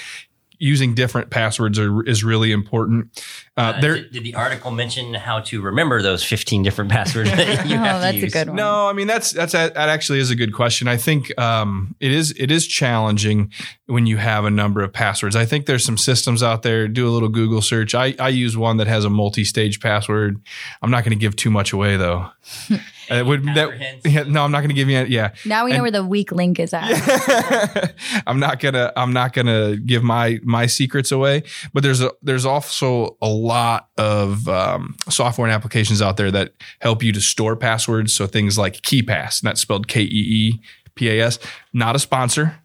using 0.59 0.93
different 0.95 1.29
passwords 1.29 1.77
are, 1.77 2.03
is 2.07 2.23
really 2.23 2.51
important. 2.51 3.09
Uh, 3.57 3.61
Uh, 3.75 3.81
there, 3.81 3.95
did, 3.95 4.11
did 4.13 4.23
the 4.23 4.33
article 4.35 4.71
mention 4.71 5.13
how 5.13 5.39
to 5.41 5.61
remember 5.61 6.01
those 6.01 6.23
15 6.23 6.63
different 6.63 6.89
passwords 6.97 7.29
that 7.31 7.67
you 7.67 7.75
Oh, 7.75 7.79
have 7.79 8.13
to 8.13 8.21
that's 8.21 8.33
a 8.33 8.37
good 8.37 8.47
one. 8.47 8.55
No, 8.55 8.87
I 8.87 8.93
mean 8.93 9.05
that's 9.07 9.31
that's 9.31 9.51
that 9.51 9.75
actually 9.75 10.19
is 10.19 10.31
a 10.31 10.35
good 10.35 10.53
question. 10.53 10.87
I 10.87 10.95
think 10.97 11.37
um, 11.37 11.95
it 11.99 12.11
is 12.11 12.31
it 12.37 12.49
is 12.49 12.65
challenging 12.65 13.51
when 13.87 14.05
you 14.07 14.17
have 14.17 14.45
a 14.45 14.49
number 14.49 14.81
of 14.81 14.93
passwords. 14.93 15.35
I 15.35 15.45
think 15.45 15.65
there's 15.65 15.83
some 15.83 15.97
systems 15.97 16.41
out 16.41 16.61
there. 16.63 16.87
Do 16.87 17.07
a 17.07 17.11
little 17.11 17.29
Google 17.29 17.61
search. 17.61 17.93
I, 17.93 18.15
I 18.17 18.29
use 18.29 18.55
one 18.55 18.77
that 18.77 18.87
has 18.87 19.03
a 19.05 19.09
multi-stage 19.09 19.81
password. 19.81 20.39
I'm 20.81 20.89
not 20.91 21.03
going 21.03 21.17
to 21.17 21.21
give 21.21 21.35
too 21.35 21.51
much 21.51 21.73
away 21.73 21.97
though. 21.97 22.29
it 23.09 23.25
would 23.25 23.43
that, 23.45 24.01
yeah, 24.05 24.23
no, 24.23 24.43
I'm 24.43 24.51
not 24.51 24.59
going 24.59 24.69
to 24.69 24.75
give 24.75 24.89
you. 24.89 24.97
Any, 24.97 25.09
Yeah, 25.09 25.33
Now 25.45 25.65
we 25.65 25.73
know 25.73 25.81
where 25.81 25.91
the 25.91 26.05
weak 26.05 26.31
link 26.31 26.59
is 26.59 26.73
at. 26.73 27.93
I'm 28.27 28.39
not 28.39 28.59
gonna 28.59 28.91
I'm 28.95 29.13
not 29.13 29.33
gonna 29.33 29.77
give 29.77 30.03
my 30.03 30.39
my 30.43 30.65
secrets 30.65 31.11
away. 31.11 31.43
But 31.73 31.83
there's 31.83 32.01
a 32.01 32.11
there's 32.21 32.45
also 32.45 33.17
a 33.21 33.27
lot 33.29 33.89
of 33.97 34.47
um, 34.47 34.95
software 35.09 35.47
and 35.47 35.53
applications 35.53 36.01
out 36.01 36.17
there 36.17 36.31
that 36.31 36.53
help 36.79 37.03
you 37.03 37.11
to 37.13 37.21
store 37.21 37.55
passwords. 37.55 38.13
So 38.13 38.27
things 38.27 38.57
like 38.57 38.81
KeePass, 38.81 39.41
and 39.41 39.47
that's 39.47 39.61
spelled 39.61 39.87
K 39.87 40.01
E 40.01 40.07
E 40.07 40.61
P 40.95 41.09
A 41.09 41.25
S. 41.25 41.39
Not 41.73 41.95
a 41.95 41.99
sponsor. 41.99 42.62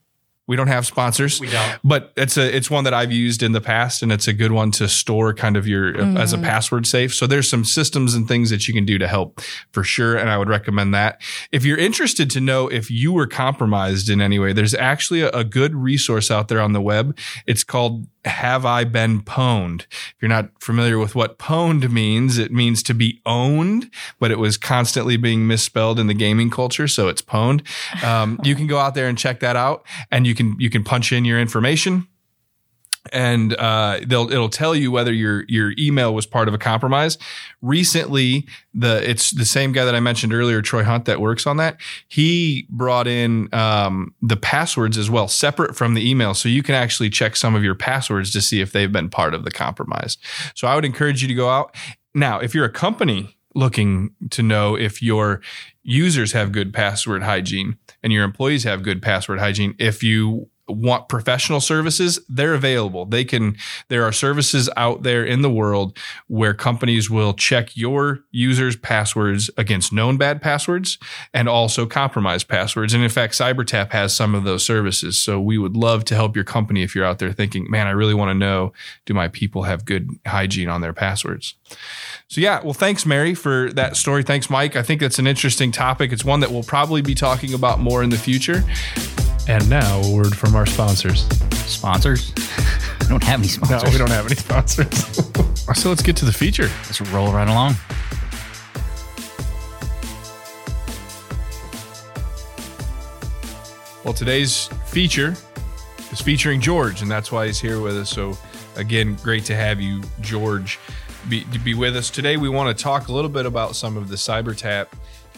We 0.49 0.57
don't 0.57 0.69
have 0.69 0.87
sponsors. 0.87 1.41
We 1.41 1.51
don't. 1.51 1.79
But 1.85 2.13
it's 2.17 2.39
a 2.39 2.57
it's 2.57 2.71
one 2.71 2.85
that 2.85 2.95
I've 2.95 3.13
used 3.13 3.43
in 3.43 3.53
the 3.53 3.61
past, 3.61 4.03
and 4.03 4.11
it's 4.11 4.27
a 4.27 4.33
good 4.33 4.51
one 4.51 4.71
to 4.73 4.89
store 4.89 5.35
kind 5.35 5.57
of 5.57 5.69
your 5.69 5.95
uh, 6.01 6.15
as 6.15 6.33
a 6.33 6.39
mm. 6.39 6.43
password 6.43 6.87
safe. 6.87 7.15
So 7.15 7.27
there's 7.27 7.49
some 7.49 7.65
systems 7.65 8.15
and 8.15 8.27
things 8.27 8.49
that 8.49 8.67
you 8.67 8.73
can 8.73 8.87
do 8.87 8.99
to 8.99 9.07
help 9.07 9.43
for 9.73 9.85
sure, 9.85 10.17
and 10.17 10.31
I 10.31 10.39
would 10.39 10.49
recommend 10.49 10.95
that. 10.95 11.21
If 11.53 11.67
you're 11.67 11.79
interested 11.79 12.31
to 12.31 12.41
know 12.41 12.67
if 12.69 12.91
you 12.91 13.13
were 13.13 13.27
compromised 13.27 14.09
in 14.09 14.23
any 14.23 14.39
way, 14.39 14.55
there's 14.55 14.75
actually 14.75 15.21
a, 15.21 15.29
a 15.31 15.45
good 15.45 15.75
resource 15.75 16.31
out 16.31 16.49
there 16.49 16.61
on 16.61 16.73
the 16.73 16.81
web. 16.81 17.17
It's 17.47 17.63
called 17.63 18.07
Have 18.25 18.67
I 18.67 18.85
Been 18.85 19.23
Pwned? 19.23 19.83
If 19.83 20.17
you're 20.21 20.29
not 20.29 20.51
familiar 20.61 20.99
with 20.99 21.15
what 21.15 21.39
pwned 21.39 21.91
means, 21.91 22.39
it 22.39 22.53
means 22.53 22.83
to 22.85 22.95
be 22.95 23.21
owned, 23.25 23.91
but 24.19 24.31
it 24.31 24.39
was 24.39 24.57
constantly 24.57 25.17
being 25.17 25.47
misspelled 25.47 25.99
in 25.99 26.07
the 26.07 26.15
gaming 26.15 26.51
culture, 26.51 26.89
so 26.89 27.09
it's 27.09 27.23
pwned. 27.23 27.63
Um, 28.05 28.39
you 28.43 28.55
can 28.55 28.67
go 28.67 28.79
out 28.79 28.95
there 28.95 29.09
and 29.09 29.17
check 29.17 29.41
that 29.41 29.57
out, 29.57 29.87
and 30.11 30.27
you 30.27 30.35
can 30.35 30.57
you 30.59 30.71
can 30.71 30.85
punch 30.85 31.13
in 31.13 31.25
your 31.25 31.41
information 31.41 32.09
and 33.13 33.55
uh, 33.55 34.01
they'll 34.07 34.31
it'll 34.31 34.49
tell 34.49 34.75
you 34.75 34.91
whether 34.91 35.13
your 35.13 35.45
your 35.49 35.73
email 35.79 36.15
was 36.15 36.27
part 36.27 36.49
of 36.49 36.55
a 36.55 36.59
compromise. 36.59 37.19
Recently, 37.63 38.47
the 38.75 39.09
it's 39.09 39.31
the 39.31 39.45
same 39.45 39.73
guy 39.73 39.85
that 39.85 39.95
I 39.95 40.01
mentioned 40.01 40.33
earlier, 40.33 40.63
Troy 40.63 40.85
Hunt, 40.85 41.05
that 41.07 41.21
works 41.21 41.47
on 41.47 41.57
that. 41.59 41.79
He 42.09 42.67
brought 42.71 43.07
in 43.07 43.49
um, 43.53 44.15
the 44.23 44.37
passwords 44.37 44.99
as 44.99 45.11
well, 45.11 45.29
separate 45.29 45.77
from 45.77 45.95
the 45.95 46.09
email, 46.09 46.35
so 46.35 46.49
you 46.49 46.63
can 46.63 46.75
actually 46.75 47.11
check 47.11 47.37
some 47.37 47.55
of 47.55 47.65
your 47.65 47.75
passwords 47.75 48.33
to 48.33 48.41
see 48.41 48.61
if 48.61 48.73
they've 48.73 48.93
been 48.93 49.11
part 49.11 49.35
of 49.35 49.45
the 49.45 49.51
compromise. 49.51 50.19
So 50.55 50.69
I 50.69 50.75
would 50.75 50.85
encourage 50.85 51.23
you 51.23 51.29
to 51.29 51.35
go 51.35 51.49
out 51.49 51.75
now. 52.15 52.39
If 52.39 52.55
you're 52.55 52.65
a 52.65 52.73
company 52.73 53.37
looking 53.55 54.15
to 54.31 54.43
know 54.43 54.77
if 54.77 55.03
your 55.03 55.41
users 55.83 56.33
have 56.33 56.53
good 56.53 56.73
password 56.73 57.23
hygiene 57.23 57.77
and 58.03 58.13
your 58.13 58.25
employees 58.25 58.65
have 58.65 58.83
good 58.83 59.03
password 59.03 59.41
hygiene, 59.41 59.75
if 59.79 60.03
you 60.03 60.49
want 60.69 61.09
professional 61.09 61.61
services, 61.61 62.21
they're 62.29 62.55
available. 62.55 63.07
They 63.07 63.25
can, 63.25 63.57
there 63.89 64.05
are 64.05 64.13
services 64.13 64.69
out 64.77 65.03
there 65.03 65.25
in 65.25 65.43
the 65.43 65.51
world 65.51 65.97
where 66.27 66.55
companies 66.55 67.11
will 67.11 67.35
check 67.35 67.77
your 67.77 68.21
users' 68.31 68.77
passwords 68.77 69.51
against 69.57 69.93
known 69.93 70.17
bad 70.17 70.43
passwords 70.43 70.99
and 71.33 71.49
also 71.49 71.87
compromised 71.87 72.49
passwords. 72.49 72.95
And 72.95 73.03
in 73.03 73.11
fact, 73.11 73.35
CyberTap 73.35 73.93
has 73.93 74.15
some 74.15 74.35
of 74.35 74.45
those 74.45 74.65
services. 74.65 75.19
So 75.19 75.41
we 75.41 75.59
would 75.59 75.77
love 75.77 76.05
to 76.07 76.15
help 76.15 76.37
your 76.37 76.45
company 76.45 76.83
if 76.83 76.95
you're 76.95 77.05
out 77.05 77.19
there 77.19 77.33
thinking, 77.33 77.71
man, 77.71 77.87
I 77.87 77.91
really 77.91 78.15
want 78.15 78.31
to 78.31 78.35
know, 78.35 78.73
do 79.07 79.15
my 79.15 79.29
people 79.29 79.63
have 79.63 79.85
good 79.85 80.11
hygiene 80.27 80.69
on 80.69 80.81
their 80.81 80.93
passwords? 80.93 81.55
So 82.29 82.41
yeah, 82.41 82.63
well, 82.63 82.75
thanks, 82.75 83.07
Mary, 83.07 83.35
for 83.35 83.73
that 83.73 83.97
story. 83.97 84.23
Thanks, 84.23 84.51
Mike. 84.51 84.77
I 84.77 84.83
think 84.83 85.01
that's 85.01 85.19
an 85.19 85.27
interesting 85.27 85.73
topic. 85.73 86.13
It's 86.13 86.25
one 86.25 86.41
that 86.41 86.51
we'll 86.51 86.63
probably 86.63 87.03
be 87.03 87.15
talking 87.15 87.55
about 87.55 87.79
more 87.79 88.03
in 88.03 88.11
the 88.11 88.19
future. 88.19 88.65
And 89.49 89.71
now 89.71 90.03
a 90.03 90.15
word 90.15 90.37
from 90.37 90.55
our 90.55 90.67
sponsors. 90.67 91.23
Sponsors? 91.65 92.35
we 93.01 93.07
don't 93.07 93.25
have 93.25 93.41
any 93.41 93.49
sponsors. 93.49 93.83
No, 93.83 93.91
we 93.91 93.97
don't 93.97 94.11
have 94.11 94.27
any 94.27 94.35
sponsors. 94.35 94.87
so 95.75 95.89
let's 95.89 96.03
get 96.03 96.19
to 96.19 96.27
the 96.27 96.33
feature. 96.35 96.69
Let's 96.85 97.01
roll 97.01 97.33
right 97.33 97.49
along. 97.49 97.77
Well, 104.05 104.13
today's 104.13 104.67
feature 104.85 105.35
is 106.13 106.21
featuring 106.21 106.61
George, 106.61 107.01
and 107.01 107.11
that's 107.11 107.33
why 107.33 107.47
he's 107.47 107.59
here 107.59 107.81
with 107.81 107.97
us. 107.97 108.11
So, 108.11 108.37
again, 108.77 109.15
great 109.23 109.47
to 109.47 109.57
have 109.57 109.81
you, 109.81 110.03
George, 110.21 110.79
be, 111.27 111.45
to 111.45 111.59
be 111.59 111.73
with 111.73 111.97
us 111.97 112.11
today. 112.11 112.37
We 112.37 112.51
want 112.51 112.77
to 112.77 112.83
talk 112.85 113.09
a 113.09 113.13
little 113.13 113.31
bit 113.31 113.47
about 113.47 113.77
some 113.77 113.97
of 113.97 114.09
the 114.09 114.17
CyberTap 114.17 114.89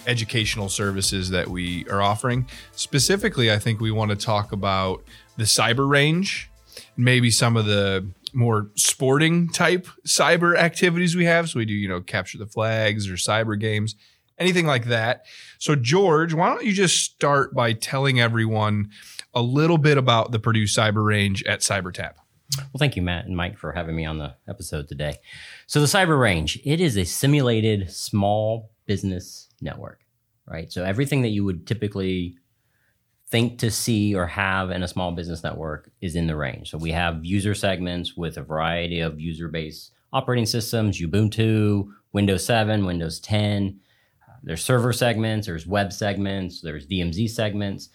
educational 0.06 0.68
services 0.68 1.30
that 1.30 1.48
we 1.48 1.86
are 1.88 2.02
offering. 2.02 2.48
Specifically, 2.72 3.50
I 3.50 3.58
think 3.58 3.80
we 3.80 3.90
want 3.90 4.10
to 4.10 4.16
talk 4.16 4.52
about 4.52 5.02
the 5.36 5.44
cyber 5.44 5.88
range, 5.88 6.50
maybe 6.96 7.30
some 7.30 7.56
of 7.56 7.66
the 7.66 8.06
more 8.32 8.70
sporting 8.76 9.48
type 9.48 9.86
cyber 10.06 10.56
activities 10.56 11.16
we 11.16 11.24
have. 11.24 11.48
So 11.48 11.58
we 11.58 11.64
do, 11.64 11.72
you 11.72 11.88
know, 11.88 12.00
capture 12.00 12.38
the 12.38 12.46
flags 12.46 13.08
or 13.08 13.14
cyber 13.14 13.58
games, 13.58 13.96
anything 14.38 14.66
like 14.66 14.86
that. 14.86 15.26
So, 15.58 15.74
George, 15.76 16.34
why 16.34 16.48
don't 16.48 16.64
you 16.64 16.72
just 16.72 17.04
start 17.04 17.54
by 17.54 17.72
telling 17.72 18.20
everyone 18.20 18.90
a 19.34 19.42
little 19.42 19.78
bit 19.78 19.98
about 19.98 20.32
the 20.32 20.38
Purdue 20.38 20.64
Cyber 20.64 21.04
Range 21.04 21.44
at 21.44 21.60
CyberTap? 21.60 22.14
Well, 22.56 22.78
thank 22.78 22.96
you, 22.96 23.02
Mat 23.02 23.26
and 23.26 23.36
Mike, 23.36 23.58
for 23.58 23.72
having 23.72 23.94
me 23.94 24.04
on 24.04 24.18
the 24.18 24.34
episode 24.48 24.88
today. 24.88 25.18
So, 25.66 25.80
the 25.80 25.86
Cyber 25.86 26.18
Range, 26.18 26.58
it 26.64 26.80
is 26.80 26.96
a 26.96 27.04
simulated 27.04 27.90
small 27.90 28.70
business 28.86 29.49
network, 29.60 30.00
right? 30.46 30.70
So, 30.72 30.84
everything 30.84 31.22
that 31.22 31.28
you 31.28 31.44
would 31.44 31.66
typically 31.66 32.36
think 33.28 33.58
to 33.60 33.70
see 33.70 34.14
or 34.14 34.26
have 34.26 34.70
in 34.70 34.82
a 34.82 34.88
small 34.88 35.12
business 35.12 35.42
network 35.44 35.90
is 36.00 36.16
in 36.16 36.26
the 36.26 36.36
range. 36.36 36.70
So, 36.70 36.78
we 36.78 36.90
have 36.92 37.24
user 37.24 37.54
segments 37.54 38.16
with 38.16 38.36
a 38.36 38.42
variety 38.42 39.00
of 39.00 39.20
user 39.20 39.48
based 39.48 39.92
operating 40.12 40.46
systems 40.46 41.00
Ubuntu, 41.00 41.88
Windows 42.12 42.44
7, 42.44 42.84
Windows 42.84 43.20
10. 43.20 43.78
Uh, 44.28 44.32
There's 44.42 44.64
server 44.64 44.92
segments, 44.92 45.46
there's 45.46 45.66
web 45.66 45.92
segments, 45.92 46.60
there's 46.60 46.86
DMZ 46.86 47.30
segments. 47.30 47.88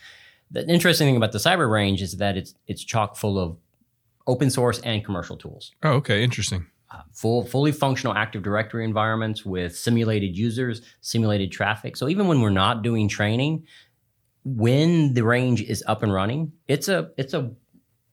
The 0.51 0.65
interesting 0.67 1.07
thing 1.07 1.17
about 1.17 1.31
the 1.31 1.39
cyber 1.39 1.69
range 1.69 2.01
is 2.01 2.17
that 2.17 2.37
it's 2.37 2.53
it's 2.67 2.83
chock 2.83 3.15
full 3.17 3.37
of 3.39 3.57
open 4.27 4.49
source 4.49 4.79
and 4.81 5.03
commercial 5.03 5.35
tools. 5.37 5.71
Oh, 5.83 5.93
okay. 5.93 6.23
Interesting. 6.23 6.67
Uh, 6.91 7.01
full, 7.11 7.43
fully 7.45 7.71
functional 7.71 8.15
Active 8.15 8.43
Directory 8.43 8.85
environments 8.85 9.43
with 9.43 9.75
simulated 9.75 10.37
users, 10.37 10.81
simulated 11.01 11.51
traffic. 11.51 11.97
So 11.97 12.07
even 12.07 12.27
when 12.27 12.41
we're 12.41 12.51
not 12.51 12.83
doing 12.83 13.09
training, 13.09 13.65
when 14.43 15.15
the 15.15 15.23
range 15.23 15.63
is 15.63 15.83
up 15.87 16.03
and 16.03 16.13
running, 16.13 16.51
it's 16.67 16.87
a 16.87 17.11
it's 17.17 17.33
a 17.33 17.51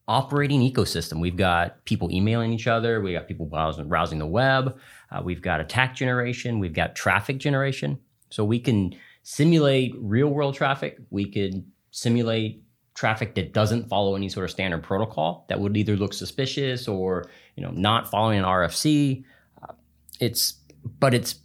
operating 0.07 0.61
ecosystem. 0.61 1.21
We've 1.21 1.37
got 1.37 1.85
people 1.85 2.11
emailing 2.11 2.51
each 2.51 2.67
other. 2.67 2.99
We 2.99 3.13
got 3.13 3.27
people 3.27 3.45
browsing, 3.45 3.87
browsing 3.87 4.19
the 4.19 4.25
web. 4.25 4.77
Uh, 5.11 5.21
we've 5.23 5.41
got 5.41 5.61
attack 5.61 5.95
generation. 5.95 6.59
We've 6.59 6.73
got 6.73 6.95
traffic 6.95 7.37
generation. 7.37 7.99
So 8.29 8.43
we 8.43 8.59
can 8.59 8.95
simulate 9.21 9.93
real 9.97 10.27
world 10.27 10.55
traffic. 10.55 10.97
We 11.11 11.31
could 11.31 11.63
simulate 11.91 12.62
traffic 12.93 13.35
that 13.35 13.53
doesn't 13.53 13.87
follow 13.89 14.15
any 14.15 14.29
sort 14.29 14.43
of 14.43 14.51
standard 14.51 14.83
protocol 14.83 15.45
that 15.49 15.59
would 15.59 15.75
either 15.75 15.95
look 15.95 16.13
suspicious 16.13 16.87
or 16.87 17.25
you 17.55 17.63
know 17.63 17.71
not 17.71 18.09
following 18.09 18.39
an 18.39 18.45
RFC. 18.45 19.23
Uh, 19.61 19.73
it's 20.19 20.53
but 20.99 21.13
it's 21.13 21.35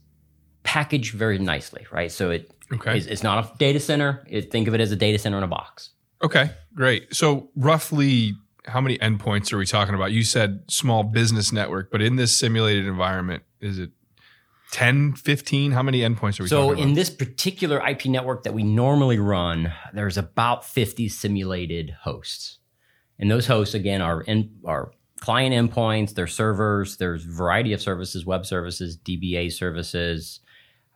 packaged 0.62 1.14
very 1.14 1.38
nicely, 1.38 1.87
right? 1.90 2.12
So 2.12 2.31
it 2.31 2.52
Okay. 2.73 2.99
it's, 2.99 3.07
it's 3.07 3.23
not 3.23 3.45
a 3.45 3.57
data 3.59 3.81
center. 3.81 4.23
It, 4.28 4.50
think 4.50 4.69
of 4.69 4.75
it 4.75 4.81
as 4.81 4.93
a 4.93 4.97
data 4.97 5.19
center 5.19 5.38
in 5.38 5.43
a 5.43 5.49
box. 5.49 5.90
Okay. 6.23 6.50
Great. 6.75 7.14
So, 7.14 7.49
roughly, 7.57 8.35
how 8.67 8.81
many 8.81 8.99
endpoints 8.99 9.52
are 9.52 9.59
we 9.59 9.64
talking 9.64 9.95
about? 9.95 10.12
You 10.12 10.23
said 10.23 10.64
small 10.69 11.02
business 11.02 11.52
network, 11.52 11.90
but 11.90 12.02
in 12.02 12.17
this 12.17 12.37
simulated 12.37 12.87
environment, 12.87 13.43
is 13.61 13.78
it 13.78 13.90
10, 14.72 15.14
15? 15.14 15.72
How 15.72 15.82
many 15.82 16.00
endpoints 16.00 16.38
are 16.38 16.42
we 16.42 16.48
So 16.48 16.72
in 16.72 16.92
this 16.92 17.10
particular 17.10 17.87
IP 17.87 18.06
network 18.06 18.42
that 18.42 18.52
we 18.52 18.62
normally 18.62 19.18
run, 19.18 19.72
there's 19.94 20.18
about 20.18 20.64
50 20.64 21.08
simulated 21.08 21.96
hosts. 22.02 22.58
And 23.18 23.30
those 23.30 23.46
hosts 23.46 23.75
again 23.75 24.00
are 24.00 24.22
in 24.22 24.50
are 24.64 24.92
client 25.20 25.54
endpoints, 25.54 26.14
there's 26.14 26.34
servers, 26.34 26.98
there's 26.98 27.25
a 27.25 27.28
variety 27.28 27.72
of 27.72 27.80
services, 27.80 28.25
web 28.25 28.46
services, 28.46 28.96
DBA 28.96 29.52
services, 29.52 30.40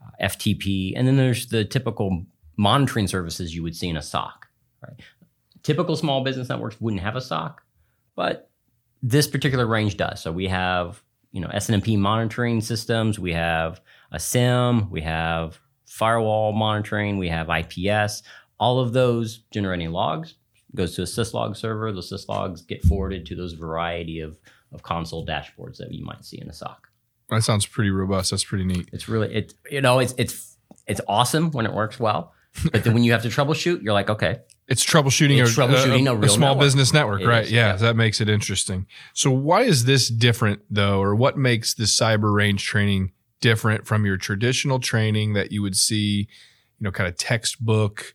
uh, 0.00 0.26
FTP, 0.26 0.92
and 0.94 1.08
then 1.08 1.16
there's 1.16 1.46
the 1.46 1.64
typical 1.64 2.24
monitoring 2.56 3.08
services 3.08 3.54
you 3.54 3.62
would 3.62 3.74
see 3.74 3.88
in 3.88 3.96
a 3.96 4.02
SOC. 4.02 4.46
Right? 4.82 5.00
Typical 5.62 5.96
small 5.96 6.22
business 6.22 6.48
networks 6.48 6.80
wouldn't 6.80 7.02
have 7.02 7.16
a 7.16 7.20
SOC, 7.20 7.62
but 8.14 8.50
this 9.02 9.26
particular 9.26 9.66
range 9.66 9.96
does. 9.96 10.20
So 10.20 10.30
we 10.30 10.46
have 10.48 11.02
you 11.32 11.40
know 11.40 11.48
SNMP 11.48 11.98
monitoring 11.98 12.60
systems, 12.60 13.18
we 13.18 13.32
have 13.32 13.80
a 14.12 14.20
SIEM. 14.20 14.90
we 14.90 15.00
have 15.00 15.58
firewall 15.86 16.52
monitoring, 16.52 17.18
we 17.18 17.28
have 17.28 17.48
IPS. 17.50 18.22
All 18.60 18.78
of 18.78 18.92
those 18.92 19.38
generating 19.50 19.90
logs 19.90 20.34
goes 20.74 20.94
to 20.94 21.02
a 21.02 21.06
syslog 21.06 21.56
server. 21.56 21.92
The 21.92 22.00
syslogs 22.00 22.66
get 22.66 22.84
forwarded 22.84 23.26
to 23.26 23.34
those 23.34 23.54
variety 23.54 24.20
of 24.20 24.38
of 24.72 24.82
console 24.82 25.26
dashboards 25.26 25.76
that 25.78 25.92
you 25.92 26.04
might 26.04 26.24
see 26.24 26.40
in 26.40 26.48
a 26.48 26.52
SOC. 26.52 26.88
That 27.28 27.42
sounds 27.42 27.66
pretty 27.66 27.90
robust. 27.90 28.30
That's 28.30 28.44
pretty 28.44 28.64
neat. 28.64 28.88
It's 28.92 29.08
really 29.08 29.34
it 29.34 29.54
you 29.70 29.80
know 29.80 29.98
it's 29.98 30.14
it's 30.18 30.56
it's 30.86 31.00
awesome 31.08 31.50
when 31.50 31.66
it 31.66 31.72
works 31.72 31.98
well, 31.98 32.32
but 32.72 32.84
then 32.84 32.94
when 32.94 33.04
you 33.04 33.12
have 33.12 33.22
to 33.22 33.28
troubleshoot, 33.28 33.82
you're 33.82 33.94
like 33.94 34.10
okay, 34.10 34.40
It's 34.68 34.84
troubleshooting, 34.84 35.40
It's 35.42 35.56
a, 35.56 35.60
troubleshooting 35.60 36.06
a, 36.08 36.14
a 36.14 36.20
a 36.20 36.28
small 36.28 36.50
network. 36.50 36.64
business 36.66 36.92
network, 36.92 37.20
It 37.22 37.26
right? 37.28 37.44
is, 37.44 37.52
yeah, 37.52 37.70
yeah. 37.72 37.76
that 37.76 37.96
makes 37.96 38.20
it 38.20 38.28
interesting. 38.28 38.86
So, 39.12 39.30
why 39.30 39.62
is 39.62 39.84
this 39.84 40.08
different, 40.08 40.62
though, 40.70 41.00
or 41.00 41.14
what 41.14 41.36
makes 41.36 41.74
the 41.74 41.84
cyber 41.84 42.32
range 42.32 42.64
training 42.64 43.12
different 43.40 43.86
from 43.86 44.06
your 44.06 44.16
traditional 44.16 44.78
training 44.78 45.32
that 45.34 45.50
you 45.52 45.62
would 45.62 45.76
see, 45.76 46.28
you 46.78 46.84
know, 46.84 46.90
kind 46.92 47.08
of 47.08 47.16
textbook, 47.16 48.14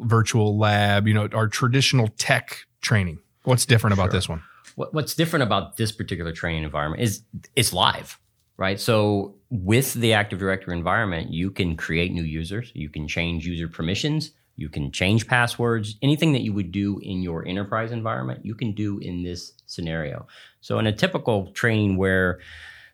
virtual 0.00 0.58
lab, 0.58 1.06
you 1.06 1.14
know, 1.14 1.28
our 1.32 1.48
traditional 1.48 2.08
tech 2.18 2.66
training? 2.82 3.18
What's 3.44 3.64
different 3.64 3.94
about 3.94 4.06
Sure. 4.06 4.12
this 4.12 4.28
one? 4.28 4.42
what, 4.74 4.92
what's 4.92 5.14
different 5.14 5.42
about 5.44 5.76
this 5.78 5.90
particular 5.92 6.32
training 6.32 6.64
environment 6.64 7.00
is 7.00 7.22
it's 7.54 7.72
live, 7.72 8.18
right? 8.58 8.78
So 8.78 9.36
with 9.50 9.94
the 9.94 10.12
Active 10.12 10.38
Directory 10.38 10.76
environment, 10.76 11.32
you 11.32 11.50
can 11.50 11.76
create 11.76 12.12
new 12.12 12.24
users, 12.24 12.72
you 12.74 12.90
can 12.90 13.06
change 13.08 13.46
user 13.46 13.68
permissions, 13.68 14.32
you 14.56 14.68
can 14.68 14.90
change 14.90 15.26
passwords, 15.26 15.96
anything 16.02 16.32
that 16.32 16.42
you 16.42 16.52
would 16.52 16.72
do 16.72 16.98
in 17.02 17.22
your 17.22 17.46
enterprise 17.46 17.92
environment, 17.92 18.44
you 18.44 18.54
can 18.54 18.72
do 18.72 18.98
in 18.98 19.22
this 19.22 19.52
scenario. 19.66 20.26
So 20.60 20.78
in 20.78 20.86
a 20.86 20.92
typical 20.92 21.52
training 21.52 21.96
where 21.96 22.40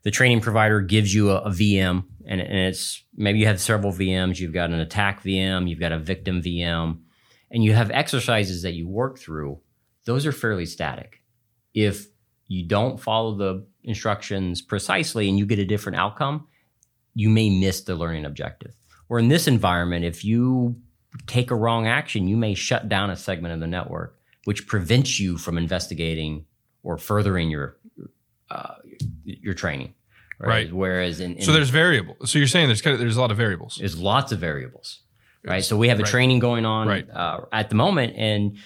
the 0.03 0.11
training 0.11 0.41
provider 0.41 0.81
gives 0.81 1.15
you 1.15 1.31
a, 1.31 1.37
a 1.39 1.51
VM 1.51 2.05
and, 2.27 2.41
and 2.41 2.59
it's 2.59 3.03
maybe 3.17 3.39
you 3.39 3.47
have 3.47 3.61
several 3.61 3.93
VMs, 3.93 4.39
you've 4.39 4.53
got 4.53 4.71
an 4.71 4.81
attack 4.81 5.23
VM, 5.23 5.69
you've 5.69 5.81
got 5.81 5.93
a 5.93 5.99
victim 5.99 6.43
VM, 6.43 6.99
and 7.51 7.63
you 7.65 7.73
have 7.73 7.91
exercises 7.91 8.63
that 8.63 8.73
you 8.73 8.89
work 8.89 9.19
through, 9.19 9.61
those 10.05 10.27
are 10.27 10.33
fairly 10.33 10.67
static 10.67 11.23
if 11.75 12.07
you 12.49 12.67
don't 12.67 13.01
follow 13.01 13.35
the 13.35 13.67
instructions 13.85 14.61
precisely 14.61 15.29
and 15.29 15.39
you 15.39 15.47
get 15.47 15.59
a 15.59 15.65
different 15.65 15.99
outcome, 15.99 16.47
you 17.15 17.29
may 17.29 17.51
miss 17.51 17.83
the 17.83 17.95
learning 17.95 18.25
objective. 18.25 18.75
Or 19.09 19.19
in 19.19 19.29
this 19.29 19.47
environment, 19.47 20.05
if 20.05 20.25
you 20.25 20.77
take 21.27 21.51
a 21.51 21.55
wrong 21.55 21.87
action, 21.87 22.29
you 22.29 22.37
may 22.37 22.55
shut 22.55 22.89
down 22.89 23.11
a 23.11 23.17
segment 23.17 23.55
of 23.55 23.61
the 23.61 23.67
network, 23.67 24.19
which 24.45 24.67
prevents 24.67 25.19
you 25.21 25.37
from 25.39 25.59
investigating 25.59 26.47
or 26.83 26.99
furthering 26.99 27.51
your 27.51 27.77
uh, 28.51 28.75
your 29.25 29.55
training. 29.55 29.95
Right. 30.39 30.73
Whereas 30.73 31.21
in, 31.21 31.37
in 31.37 31.43
So 31.45 31.53
there's 31.53 31.71
variable. 31.71 32.17
So 32.25 32.39
you're 32.39 32.49
saying 32.49 32.67
there's 32.69 32.83
kind 32.83 32.95
of 32.95 33.01
there's 33.01 33.17
a 33.17 33.21
lot 33.21 33.31
of 33.31 33.37
variables. 33.37 33.77
there's 33.79 33.97
lots 33.97 34.33
of 34.33 34.41
variables, 34.41 35.01
right? 35.45 35.63
So 35.63 35.77
we 35.77 35.89
have 35.89 36.01
a 36.01 36.03
Right. 36.03 36.11
training 36.11 36.41
going 36.41 36.67
on 36.67 36.89
Right. 36.89 37.09
uh, 37.09 37.43
at 37.53 37.69
the 37.69 37.77
moment, 37.77 38.15
and 38.17 38.57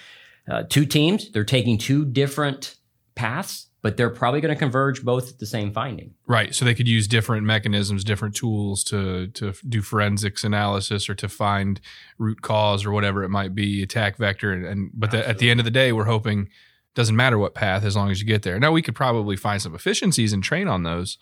uh, 0.50 0.62
two 0.68 0.86
teams. 0.86 1.30
They're 1.32 1.44
taking 1.44 1.76
two 1.76 2.06
different 2.06 2.76
paths, 3.14 3.68
but 3.86 3.96
they're 3.96 4.10
probably 4.10 4.40
going 4.40 4.52
to 4.52 4.58
converge 4.58 5.04
both 5.04 5.30
at 5.30 5.38
the 5.38 5.46
same 5.46 5.72
finding. 5.72 6.12
Right. 6.26 6.52
So 6.52 6.64
they 6.64 6.75
could 6.75 6.88
use 6.88 7.06
different 7.06 7.46
mechanisms, 7.46 8.02
different 8.02 8.34
tools 8.34 8.82
to 8.82 9.28
to 9.28 9.54
do 9.68 9.80
forensics 9.80 10.42
analysis 10.42 11.08
or 11.08 11.14
to 11.14 11.28
find 11.28 11.80
root 12.18 12.42
cause 12.42 12.84
or 12.84 12.90
whatever 12.90 13.22
it 13.22 13.28
might 13.28 13.54
be, 13.54 13.84
attack 13.84 14.16
vector. 14.16 14.52
And, 14.52 14.66
and 14.66 14.90
but 14.92 15.12
the, 15.12 15.28
at 15.28 15.38
the 15.38 15.50
end 15.50 15.60
of 15.60 15.64
the 15.64 15.70
day, 15.70 15.92
we're 15.92 16.06
hoping 16.06 16.49
doesn't 16.96 17.14
matter 17.14 17.38
what 17.38 17.54
path 17.54 17.84
as 17.84 17.94
long 17.94 18.10
as 18.10 18.20
you 18.20 18.26
get 18.26 18.42
there. 18.42 18.58
Now 18.58 18.72
we 18.72 18.82
could 18.82 18.96
probably 18.96 19.36
find 19.36 19.62
some 19.62 19.76
efficiencies 19.76 20.32
and 20.32 20.42
train 20.42 20.66
on 20.66 20.82
those, 20.82 21.16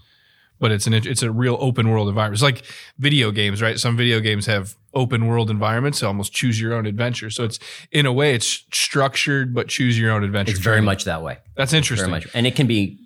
but 0.58 0.70
it's 0.70 0.86
an 0.86 0.94
it's 0.94 1.22
a 1.22 1.30
real 1.30 1.56
open 1.60 1.90
world 1.90 2.08
environment. 2.08 2.36
It's 2.36 2.42
like 2.42 2.64
video 2.98 3.30
games, 3.30 3.60
right? 3.60 3.78
Some 3.78 3.96
video 3.96 4.20
games 4.20 4.46
have 4.46 4.76
open 4.94 5.26
world 5.26 5.50
environments, 5.50 6.02
almost 6.02 6.32
choose 6.32 6.60
your 6.60 6.74
own 6.74 6.86
adventure. 6.86 7.30
So 7.30 7.44
it's 7.44 7.58
in 7.90 8.06
a 8.06 8.12
way 8.12 8.34
it's 8.34 8.64
structured, 8.72 9.54
but 9.54 9.68
choose 9.68 9.98
your 9.98 10.12
own 10.12 10.24
adventure. 10.24 10.52
It's 10.52 10.60
very 10.60 10.76
training. 10.76 10.86
much 10.86 11.04
that 11.04 11.22
way. 11.22 11.38
that's 11.56 11.72
interesting. 11.72 12.10
Very 12.10 12.20
much, 12.20 12.28
and 12.34 12.46
it 12.46 12.56
can 12.56 12.66
be 12.66 13.00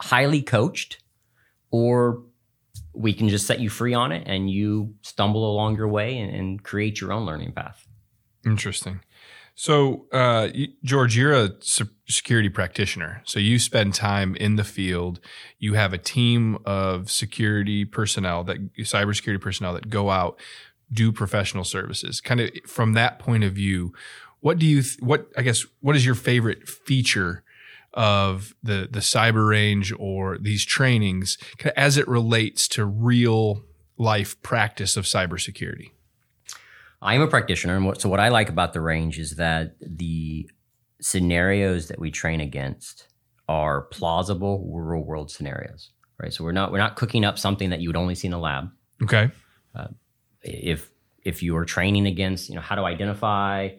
highly 0.00 0.42
coached, 0.42 1.02
or 1.70 2.22
we 2.94 3.12
can 3.12 3.28
just 3.28 3.46
set 3.46 3.60
you 3.60 3.70
free 3.70 3.94
on 3.94 4.12
it, 4.12 4.24
and 4.26 4.50
you 4.50 4.94
stumble 5.02 5.50
along 5.50 5.76
your 5.76 5.88
way 5.88 6.18
and, 6.18 6.34
and 6.34 6.62
create 6.62 7.00
your 7.00 7.12
own 7.12 7.26
learning 7.26 7.52
path. 7.52 7.86
Interesting. 8.44 9.00
So, 9.54 10.06
uh, 10.12 10.48
George, 10.82 11.16
you're 11.16 11.34
a 11.34 11.50
security 12.08 12.48
practitioner. 12.48 13.22
So 13.24 13.38
you 13.38 13.58
spend 13.58 13.94
time 13.94 14.34
in 14.36 14.56
the 14.56 14.64
field. 14.64 15.20
You 15.58 15.74
have 15.74 15.92
a 15.92 15.98
team 15.98 16.58
of 16.64 17.10
security 17.10 17.84
personnel 17.84 18.44
that 18.44 18.74
cybersecurity 18.78 19.40
personnel 19.40 19.74
that 19.74 19.90
go 19.90 20.10
out, 20.10 20.38
do 20.92 21.12
professional 21.12 21.64
services. 21.64 22.20
Kind 22.20 22.40
of 22.40 22.50
from 22.66 22.94
that 22.94 23.18
point 23.18 23.44
of 23.44 23.52
view, 23.52 23.92
what 24.40 24.58
do 24.58 24.66
you? 24.66 24.82
Th- 24.82 25.00
what 25.00 25.28
I 25.36 25.42
guess 25.42 25.64
what 25.80 25.96
is 25.96 26.04
your 26.04 26.14
favorite 26.14 26.68
feature 26.68 27.44
of 27.94 28.54
the 28.62 28.88
the 28.90 29.00
cyber 29.00 29.48
range 29.48 29.92
or 29.98 30.38
these 30.38 30.64
trainings 30.64 31.38
as 31.76 31.96
it 31.96 32.08
relates 32.08 32.66
to 32.68 32.84
real 32.84 33.62
life 33.96 34.40
practice 34.42 34.96
of 34.96 35.04
cybersecurity? 35.04 35.92
I 37.02 37.14
am 37.14 37.20
a 37.20 37.26
practitioner, 37.26 37.76
and 37.76 37.84
what, 37.84 38.00
so 38.00 38.08
what 38.08 38.20
I 38.20 38.28
like 38.28 38.48
about 38.48 38.72
the 38.72 38.80
range 38.80 39.18
is 39.18 39.36
that 39.36 39.74
the 39.80 40.48
scenarios 41.00 41.88
that 41.88 41.98
we 41.98 42.10
train 42.10 42.40
against 42.40 43.08
are 43.48 43.82
plausible 43.82 44.70
real 44.72 45.02
world 45.02 45.30
scenarios. 45.30 45.90
Right, 46.18 46.32
so 46.32 46.44
we're 46.44 46.52
not 46.52 46.70
we're 46.70 46.78
not 46.78 46.94
cooking 46.94 47.24
up 47.24 47.36
something 47.36 47.70
that 47.70 47.80
you 47.80 47.88
would 47.88 47.96
only 47.96 48.14
see 48.14 48.28
in 48.28 48.32
a 48.32 48.38
lab. 48.38 48.70
Okay. 49.02 49.30
If 50.44 50.90
if 51.24 51.42
you 51.42 51.56
are 51.56 51.64
training 51.64 52.06
against, 52.06 52.48
you 52.48 52.54
know, 52.54 52.60
how 52.60 52.76
to 52.76 52.82
identify, 52.82 53.70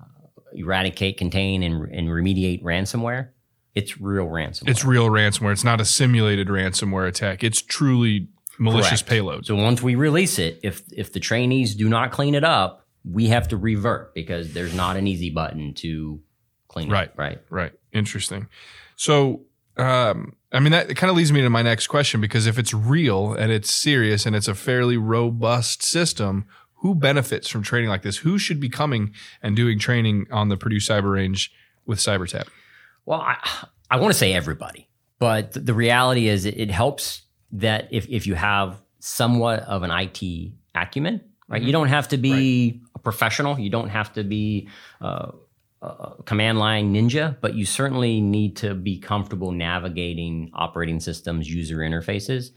uh, 0.00 0.04
eradicate, 0.52 1.16
contain, 1.16 1.62
and, 1.62 1.90
and 1.90 2.08
remediate 2.08 2.62
ransomware, 2.62 3.30
it's 3.74 4.00
real 4.00 4.26
ransomware. 4.26 4.68
It's 4.68 4.84
real 4.84 5.08
ransomware. 5.08 5.52
It's 5.52 5.64
not 5.64 5.80
a 5.80 5.84
simulated 5.84 6.48
ransomware 6.48 7.06
attack. 7.06 7.44
It's 7.44 7.62
truly 7.62 8.28
malicious 8.58 9.02
Correct. 9.02 9.24
payloads. 9.24 9.46
So 9.46 9.56
once 9.56 9.82
we 9.82 9.94
release 9.94 10.38
it, 10.38 10.60
if 10.62 10.82
if 10.92 11.12
the 11.12 11.20
trainees 11.20 11.74
do 11.74 11.88
not 11.88 12.10
clean 12.12 12.34
it 12.34 12.44
up, 12.44 12.86
we 13.04 13.28
have 13.28 13.48
to 13.48 13.56
revert 13.56 14.14
because 14.14 14.52
there's 14.52 14.74
not 14.74 14.96
an 14.96 15.06
easy 15.06 15.30
button 15.30 15.74
to 15.74 16.20
clean 16.68 16.90
Right. 16.90 17.04
it 17.08 17.10
up. 17.10 17.18
Right. 17.18 17.38
Right. 17.50 17.72
Interesting. 17.92 18.48
So, 18.96 19.42
um, 19.76 20.34
I 20.52 20.60
mean, 20.60 20.72
that 20.72 20.94
kind 20.96 21.10
of 21.10 21.16
leads 21.16 21.32
me 21.32 21.42
to 21.42 21.50
my 21.50 21.62
next 21.62 21.86
question 21.88 22.20
because 22.20 22.46
if 22.46 22.58
it's 22.58 22.72
real 22.74 23.32
and 23.34 23.52
it's 23.52 23.70
serious 23.70 24.26
and 24.26 24.34
it's 24.34 24.48
a 24.48 24.54
fairly 24.54 24.96
robust 24.96 25.82
system, 25.82 26.46
who 26.80 26.94
benefits 26.94 27.48
from 27.48 27.62
training 27.62 27.88
like 27.88 28.02
this? 28.02 28.18
Who 28.18 28.38
should 28.38 28.60
be 28.60 28.68
coming 28.68 29.12
and 29.42 29.56
doing 29.56 29.78
training 29.78 30.26
on 30.30 30.48
the 30.48 30.56
Purdue 30.56 30.76
Cyber 30.78 31.12
Range 31.14 31.52
with 31.86 31.98
CyberTap? 31.98 32.48
Well, 33.04 33.20
I, 33.20 33.36
I 33.90 33.96
want 33.96 34.12
to 34.12 34.18
say 34.18 34.32
everybody, 34.32 34.88
but 35.18 35.52
the 35.52 35.74
reality 35.74 36.28
is 36.28 36.44
it, 36.44 36.58
it 36.58 36.70
helps 36.70 37.22
that 37.60 37.88
if, 37.90 38.08
if 38.08 38.26
you 38.26 38.34
have 38.34 38.80
somewhat 39.00 39.60
of 39.60 39.82
an 39.82 39.90
IT 39.90 40.52
acumen, 40.74 41.20
right? 41.48 41.62
You 41.62 41.72
don't 41.72 41.88
have 41.88 42.08
to 42.08 42.16
be 42.16 42.82
a 42.94 42.98
professional. 42.98 43.58
You 43.58 43.70
don't 43.70 43.88
have 43.88 44.12
to 44.14 44.24
be 44.24 44.68
uh, 45.00 45.30
a 45.82 46.22
command 46.24 46.58
line 46.58 46.92
ninja, 46.92 47.36
but 47.40 47.54
you 47.54 47.64
certainly 47.64 48.20
need 48.20 48.56
to 48.56 48.74
be 48.74 48.98
comfortable 48.98 49.52
navigating 49.52 50.50
operating 50.54 51.00
systems, 51.00 51.48
user 51.52 51.76
interfaces. 51.78 52.50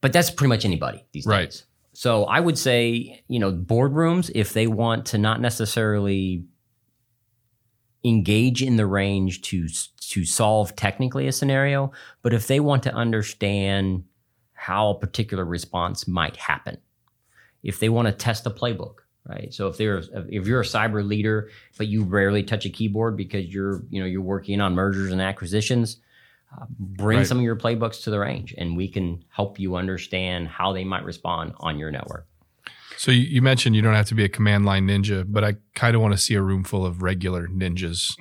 But 0.00 0.12
that's 0.12 0.30
pretty 0.30 0.48
much 0.48 0.64
anybody 0.64 1.04
these 1.12 1.26
Right. 1.26 1.50
days. 1.50 1.64
So 1.94 2.24
I 2.24 2.40
would 2.40 2.58
say, 2.58 3.22
you 3.28 3.38
know, 3.38 3.52
boardrooms, 3.52 4.30
if 4.34 4.52
they 4.52 4.66
want 4.66 5.06
to 5.06 5.18
not 5.18 5.40
necessarily 5.40 6.44
engage 8.04 8.62
in 8.62 8.76
the 8.76 8.86
range 8.86 9.42
to 9.42 9.68
to 10.12 10.24
solve 10.24 10.76
technically 10.76 11.26
a 11.26 11.32
scenario, 11.32 11.90
but 12.22 12.34
if 12.34 12.46
they 12.46 12.60
want 12.60 12.82
to 12.82 12.92
understand 12.92 14.04
how 14.52 14.90
a 14.90 14.98
particular 14.98 15.44
response 15.44 16.06
might 16.06 16.36
happen, 16.36 16.76
if 17.62 17.80
they 17.80 17.88
want 17.88 18.08
to 18.08 18.12
test 18.12 18.46
a 18.46 18.50
playbook, 18.50 18.96
right? 19.26 19.54
So 19.54 19.68
if 19.68 19.76
they're 19.78 20.02
if 20.28 20.46
you're 20.46 20.60
a 20.60 20.64
cyber 20.64 21.06
leader 21.06 21.48
but 21.78 21.86
you 21.88 22.04
rarely 22.04 22.42
touch 22.42 22.66
a 22.66 22.70
keyboard 22.70 23.16
because 23.16 23.46
you're 23.46 23.82
you 23.88 24.00
know 24.00 24.06
you're 24.06 24.20
working 24.20 24.60
on 24.60 24.74
mergers 24.74 25.12
and 25.12 25.22
acquisitions, 25.22 25.96
uh, 26.54 26.66
bring 26.78 27.18
Right. 27.20 27.26
some 27.26 27.38
of 27.38 27.44
your 27.44 27.56
playbooks 27.56 28.02
to 28.04 28.10
the 28.10 28.18
range, 28.18 28.54
and 28.58 28.76
we 28.76 28.88
can 28.88 29.24
help 29.30 29.58
you 29.58 29.76
understand 29.76 30.48
how 30.48 30.72
they 30.72 30.84
might 30.84 31.04
respond 31.04 31.54
on 31.60 31.78
your 31.78 31.90
network. 31.90 32.26
So 33.02 33.10
you, 33.10 33.22
you 33.22 33.42
mentioned 33.42 33.74
you 33.74 33.82
don't 33.82 33.94
have 33.94 34.06
to 34.06 34.14
be 34.14 34.22
a 34.22 34.28
command 34.28 34.64
line 34.64 34.86
ninja, 34.86 35.24
but 35.26 35.42
I 35.42 35.54
kind 35.74 35.96
of 35.96 36.02
want 36.02 36.14
to 36.14 36.18
see 36.18 36.34
a 36.34 36.40
room 36.40 36.62
full 36.62 36.86
of 36.86 37.02
regular 37.02 37.48
ninjas 37.48 38.14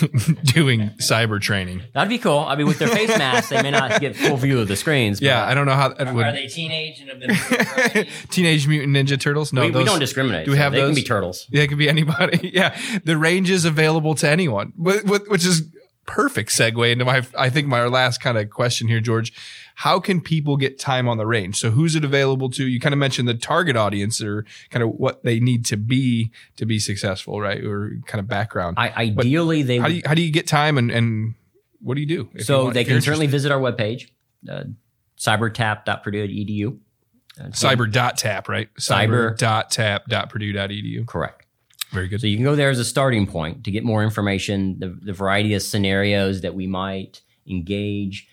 doing 0.54 0.88
cyber 1.02 1.38
training. 1.38 1.82
That'd 1.92 2.08
be 2.08 2.16
cool. 2.16 2.38
I 2.38 2.56
mean, 2.56 2.66
with 2.66 2.78
their 2.78 2.88
face 2.88 3.10
masks, 3.18 3.50
they 3.50 3.60
may 3.60 3.70
not 3.70 4.00
get 4.00 4.16
full 4.16 4.38
view 4.38 4.58
of 4.60 4.68
the 4.68 4.76
screens. 4.76 5.20
but 5.20 5.26
Yeah, 5.26 5.44
I 5.44 5.52
don't 5.52 5.66
know 5.66 5.74
how 5.74 5.90
that 5.90 6.08
Are 6.08 6.14
would. 6.14 6.34
they 6.34 6.46
teenage 6.46 6.98
and 7.02 7.10
have 7.10 7.20
been 7.20 8.06
Teenage 8.30 8.66
Mutant 8.66 8.96
Ninja 8.96 9.20
Turtles? 9.20 9.52
No, 9.52 9.66
we, 9.66 9.70
we 9.70 9.84
don't 9.84 10.00
discriminate. 10.00 10.46
do 10.46 10.52
we 10.52 10.56
so 10.56 10.62
have 10.62 10.72
they 10.72 10.78
can 10.78 10.86
those? 10.88 10.96
be 10.96 11.02
turtles. 11.02 11.46
Yeah, 11.50 11.64
it 11.64 11.66
could 11.68 11.76
be 11.76 11.90
anybody. 11.90 12.50
yeah, 12.54 12.74
the 13.04 13.18
range 13.18 13.50
is 13.50 13.66
available 13.66 14.14
to 14.14 14.26
anyone, 14.30 14.72
wh- 14.82 15.00
wh- 15.00 15.30
which 15.30 15.44
is 15.44 15.62
perfect 16.06 16.48
segue 16.52 16.90
into 16.90 17.04
my. 17.04 17.22
I 17.36 17.50
think 17.50 17.66
my 17.68 17.84
last 17.84 18.22
kind 18.22 18.38
of 18.38 18.48
question 18.48 18.88
here, 18.88 19.00
George. 19.00 19.34
How 19.76 19.98
can 20.00 20.20
people 20.20 20.56
get 20.56 20.78
time 20.78 21.08
on 21.08 21.16
the 21.18 21.26
range? 21.26 21.58
So 21.58 21.70
who's 21.70 21.96
it 21.96 22.04
available 22.04 22.50
to? 22.50 22.66
You 22.66 22.78
kind 22.80 22.92
of 22.92 22.98
mentioned 22.98 23.28
the 23.28 23.34
target 23.34 23.76
audience 23.76 24.22
or 24.22 24.44
kind 24.70 24.82
of 24.82 24.90
what 24.90 25.24
they 25.24 25.40
need 25.40 25.64
to 25.66 25.76
be 25.76 26.30
to 26.56 26.66
be 26.66 26.78
successful, 26.78 27.40
right? 27.40 27.64
Or 27.64 27.98
kind 28.06 28.20
of 28.20 28.28
background. 28.28 28.76
I, 28.78 28.90
ideally, 28.90 29.62
they 29.62 29.78
how 29.78 29.88
do 29.88 29.94
you 29.94 30.02
how 30.04 30.14
do 30.14 30.22
you 30.22 30.30
get 30.30 30.46
time 30.46 30.78
and 30.78 30.90
and 30.90 31.34
what 31.80 31.94
do 31.94 32.00
you 32.00 32.06
do? 32.06 32.28
you 32.34 32.44
so 32.44 32.64
want- 32.64 32.74
they 32.74 32.84
can 32.84 33.00
certainly 33.00 33.26
visit 33.26 33.50
our 33.50 33.58
webpage, 33.60 34.08
uh, 34.48 34.64
cybertap.purdue.edu. 35.18 36.78
Uh, 37.40 37.44
cyber 37.44 37.90
dot 37.90 38.18
tap 38.18 38.46
right 38.46 38.68
Cyber- 38.74 39.36
dot 39.38 39.70
tap 39.70 40.06
dot 40.06 40.28
purdue 40.28 40.52
dot 40.52 40.68
edu. 40.68 41.06
correct. 41.06 41.46
Very 41.90 42.08
good. 42.08 42.20
So 42.20 42.26
you 42.26 42.36
can 42.36 42.44
go 42.44 42.54
there 42.56 42.70
as 42.70 42.78
a 42.78 42.84
starting 42.84 43.26
point 43.26 43.64
to 43.64 43.70
get 43.70 43.84
more 43.84 44.02
information, 44.02 44.78
the, 44.78 44.88
the 44.88 45.12
variety 45.12 45.54
of 45.54 45.62
scenarios 45.62 46.40
that 46.42 46.54
we 46.54 46.66
might 46.66 47.20
engage. 47.46 48.28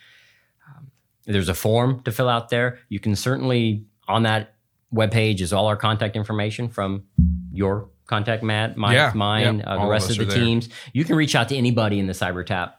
There's 1.32 1.50
a 1.50 1.54
form 1.54 2.02
to 2.04 2.12
fill 2.12 2.28
out 2.30 2.50
there. 2.50 2.80
You 2.90 3.00
can 3.00 3.16
certainly 3.16 3.86
on 4.08 4.24
that 4.24 4.56
webpage 4.94 5.40
is 5.42 5.54
all 5.54 5.68
our 5.68 5.78
contact 5.78 6.16
information 6.16 6.68
from 6.70 7.04
your 7.52 7.90
contact, 8.08 8.42
Mat, 8.44 8.76
mine, 8.76 8.96
Yeah, 8.96 9.12
mine, 9.14 9.60
yeah, 9.60 9.70
uh, 9.70 9.84
the 9.86 9.90
rest 9.92 10.10
of 10.10 10.18
the 10.18 10.26
there. 10.26 10.36
teams. 10.36 10.68
You 10.94 11.06
can 11.06 11.16
reach 11.16 11.36
out 11.36 11.48
to 11.50 11.56
anybody 11.56 12.00
in 12.00 12.08
the 12.08 12.14
CyberTap 12.14 12.74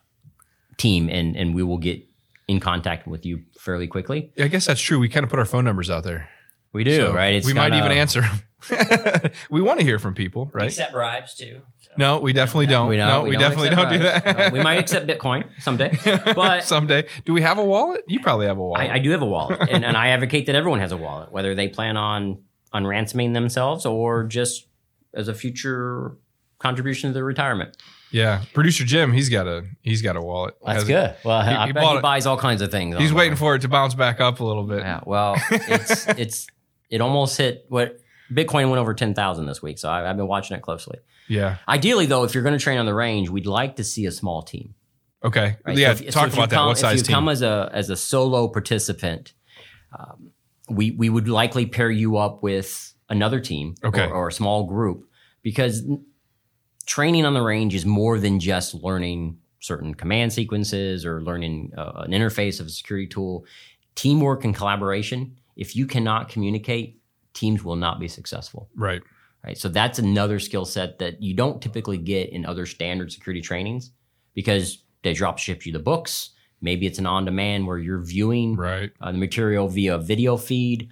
team, 0.77 1.09
and 1.09 1.37
and 1.37 1.55
we 1.55 1.63
will 1.63 1.79
get 1.79 2.05
in 2.49 2.59
contact 2.59 3.07
with 3.07 3.25
you 3.25 3.45
fairly 3.59 3.87
quickly. 3.87 4.33
I 4.39 4.49
guess 4.49 4.67
that's 4.67 4.81
true. 4.81 4.99
We 4.99 5.09
kind 5.09 5.23
of 5.23 5.31
put 5.31 5.39
our 5.39 5.45
phone 5.45 5.65
numbers 5.65 5.89
out 5.89 6.03
there. 6.03 6.29
We 6.73 6.83
do, 6.85 6.97
So 6.97 7.15
right? 7.15 7.45
we 7.45 7.53
might 7.55 7.75
even 7.75 7.93
answer. 7.93 8.25
'Em. 8.70 9.31
we 9.51 9.61
want 9.62 9.79
to 9.81 9.85
hear 9.85 9.99
from 9.99 10.14
people, 10.14 10.51
right? 10.53 10.66
accept 10.66 10.92
bribes 10.92 11.35
too. 11.35 11.61
So. 11.81 11.90
No, 11.96 12.18
we 12.20 12.33
definitely 12.33 12.66
don't. 12.66 12.88
We 12.88 12.96
don't, 12.96 13.09
no, 13.09 13.23
we, 13.29 13.37
definitely 13.37 13.70
don't 13.70 13.90
do 13.90 13.99
bribes. 13.99 14.25
that. 14.25 14.38
Uh, 14.38 14.51
we 14.53 14.62
might 14.62 14.79
accept 14.79 15.07
Bitcoin 15.09 15.44
someday, 15.61 15.96
but 16.35 16.62
someday. 16.64 17.07
Do 17.25 17.33
we 17.33 17.42
have 17.42 17.59
a 17.59 17.64
wallet? 17.64 18.05
You 18.07 18.20
probably 18.20 18.46
have 18.46 18.59
a 18.59 18.62
wallet. 18.62 18.81
I, 18.90 18.94
I 18.94 18.99
do 18.99 19.11
have 19.11 19.23
a 19.23 19.27
wallet, 19.27 19.61
and, 19.70 19.85
and 19.85 19.96
I 19.96 20.09
advocate 20.09 20.46
that 20.46 20.55
everyone 20.55 20.81
has 20.81 20.92
a 20.92 20.96
wallet, 20.96 21.33
whether 21.33 21.55
they 21.55 21.68
plan 21.68 21.96
on 21.96 22.42
unransoming 22.73 23.33
themselves 23.33 23.85
or 23.87 24.25
just 24.25 24.66
as 25.14 25.27
a 25.29 25.35
future 25.35 26.12
contribution 26.59 27.11
to 27.11 27.14
their 27.14 27.25
retirement. 27.25 27.77
yeah, 28.12 28.42
producer 28.55 28.85
Jim, 28.85 29.12
he's 29.12 29.29
got 29.29 29.46
a 29.49 29.64
he's 29.83 30.03
got 30.03 30.14
a 30.14 30.20
wallet. 30.20 30.55
That's 30.64 30.85
good. 30.85 31.16
Well, 31.25 31.42
He- 31.42 31.51
I 31.51 31.66
he 31.66 31.73
bet 31.73 31.83
bought 31.83 31.92
he 31.92 31.99
it. 31.99 32.03
buys 32.03 32.27
all 32.27 32.37
kinds 32.37 32.62
of 32.62 32.70
things. 32.70 32.96
He's 32.99 33.11
online. 33.11 33.16
waiting 33.18 33.37
for 33.37 33.55
it 33.57 33.62
to 33.62 33.68
bounce 33.68 33.94
back 33.94 34.20
up 34.20 34.38
a 34.40 34.44
little 34.44 34.64
bit. 34.64 34.81
Yeah. 34.81 35.01
Well, 35.05 35.35
it's 35.51 36.07
it's 36.09 36.46
it 36.90 37.01
almost 37.01 37.37
hit 37.38 37.64
what 37.68 37.99
Bitcoin 38.33 38.71
went 38.71 38.79
over 38.81 38.95
ten 38.95 39.14
thousand 39.14 39.47
this 39.47 39.61
week, 39.62 39.79
so 39.79 39.88
I, 39.88 40.09
I've 40.09 40.16
been 40.16 40.27
watching 40.29 40.57
it 40.57 40.62
closely. 40.62 40.99
Yeah. 41.29 41.57
Ideally, 41.69 42.07
though, 42.07 42.25
if 42.25 42.35
you're 42.35 42.43
going 42.43 42.59
to 42.59 42.62
train 42.62 42.79
on 42.79 42.87
the 42.87 42.95
range, 42.95 43.29
we'd 43.31 43.47
like 43.47 43.77
to 43.77 43.85
see 43.85 44.07
a 44.07 44.11
small 44.12 44.43
team. 44.43 44.75
Okay. 45.25 45.57
Right? 45.64 45.77
Yeah. 45.77 45.95
So 45.95 46.05
if- 46.05 46.14
talk 46.14 46.29
you 46.29 46.33
about 46.35 46.51
that. 46.51 46.57
come- 46.57 46.66
What 46.69 46.79
size 46.79 46.99
team? 46.99 47.03
if 47.03 47.09
you 47.09 47.14
come 47.14 47.29
as 47.29 47.43
a 47.43 47.69
as 47.73 47.90
a 47.90 47.97
solo 47.97 48.49
participant, 48.49 49.33
um, 49.99 50.31
we 50.69 50.93
we 50.93 51.09
would 51.09 51.29
likely 51.29 51.66
pair 51.66 51.90
you 51.90 52.16
up 52.16 52.43
with 52.43 52.95
another 53.09 53.40
team 53.40 53.75
Okay. 53.85 54.05
or, 54.07 54.14
or 54.14 54.29
a 54.29 54.33
small 54.33 54.64
group 54.64 55.09
because 55.43 55.83
training 56.87 57.25
on 57.27 57.35
the 57.35 57.43
range 57.43 57.75
is 57.75 57.85
more 57.85 58.19
than 58.19 58.38
just 58.40 58.75
learning 58.75 59.38
certain 59.61 59.95
command 59.95 60.33
sequences 60.33 61.05
or 61.05 61.23
learning 61.23 61.73
uh, 61.77 62.03
an 62.05 62.12
interface 62.12 62.61
of 62.61 62.66
a 62.66 62.71
security 62.71 63.07
tool. 63.07 63.45
Teamwork 63.97 64.45
and 64.45 64.55
collaboration. 64.55 65.37
If 65.57 65.77
you 65.77 65.87
cannot 65.87 66.29
communicate, 66.29 67.00
teams 67.33 67.64
will 67.64 67.77
not 67.77 68.01
be 68.01 68.09
successful 68.09 68.69
right. 68.77 69.03
right? 69.45 69.57
So 69.57 69.69
that's 69.69 69.99
another 69.99 70.38
skill 70.38 70.64
set 70.64 70.99
that 70.99 71.23
you 71.23 71.35
don't 71.35 71.62
typically 71.62 71.99
get 71.99 72.31
in 72.31 72.45
other 72.45 72.66
standard 72.66 73.12
security 73.12 73.40
trainings 73.40 73.90
because 74.35 74.83
they 75.03 75.12
drop 75.12 75.38
ship 75.38 75.64
you 75.66 75.73
the 75.73 75.79
books. 75.79 76.31
Maybe 76.61 76.87
it's 76.87 76.99
an 76.99 77.07
on 77.07 77.25
demand 77.25 77.66
where 77.66 77.79
you're 77.79 78.03
viewing 78.03 78.57
Right. 78.57 78.90
uh, 79.01 79.12
the 79.12 79.19
material 79.19 79.69
via 79.69 79.97
video 79.99 80.37
feed, 80.37 80.88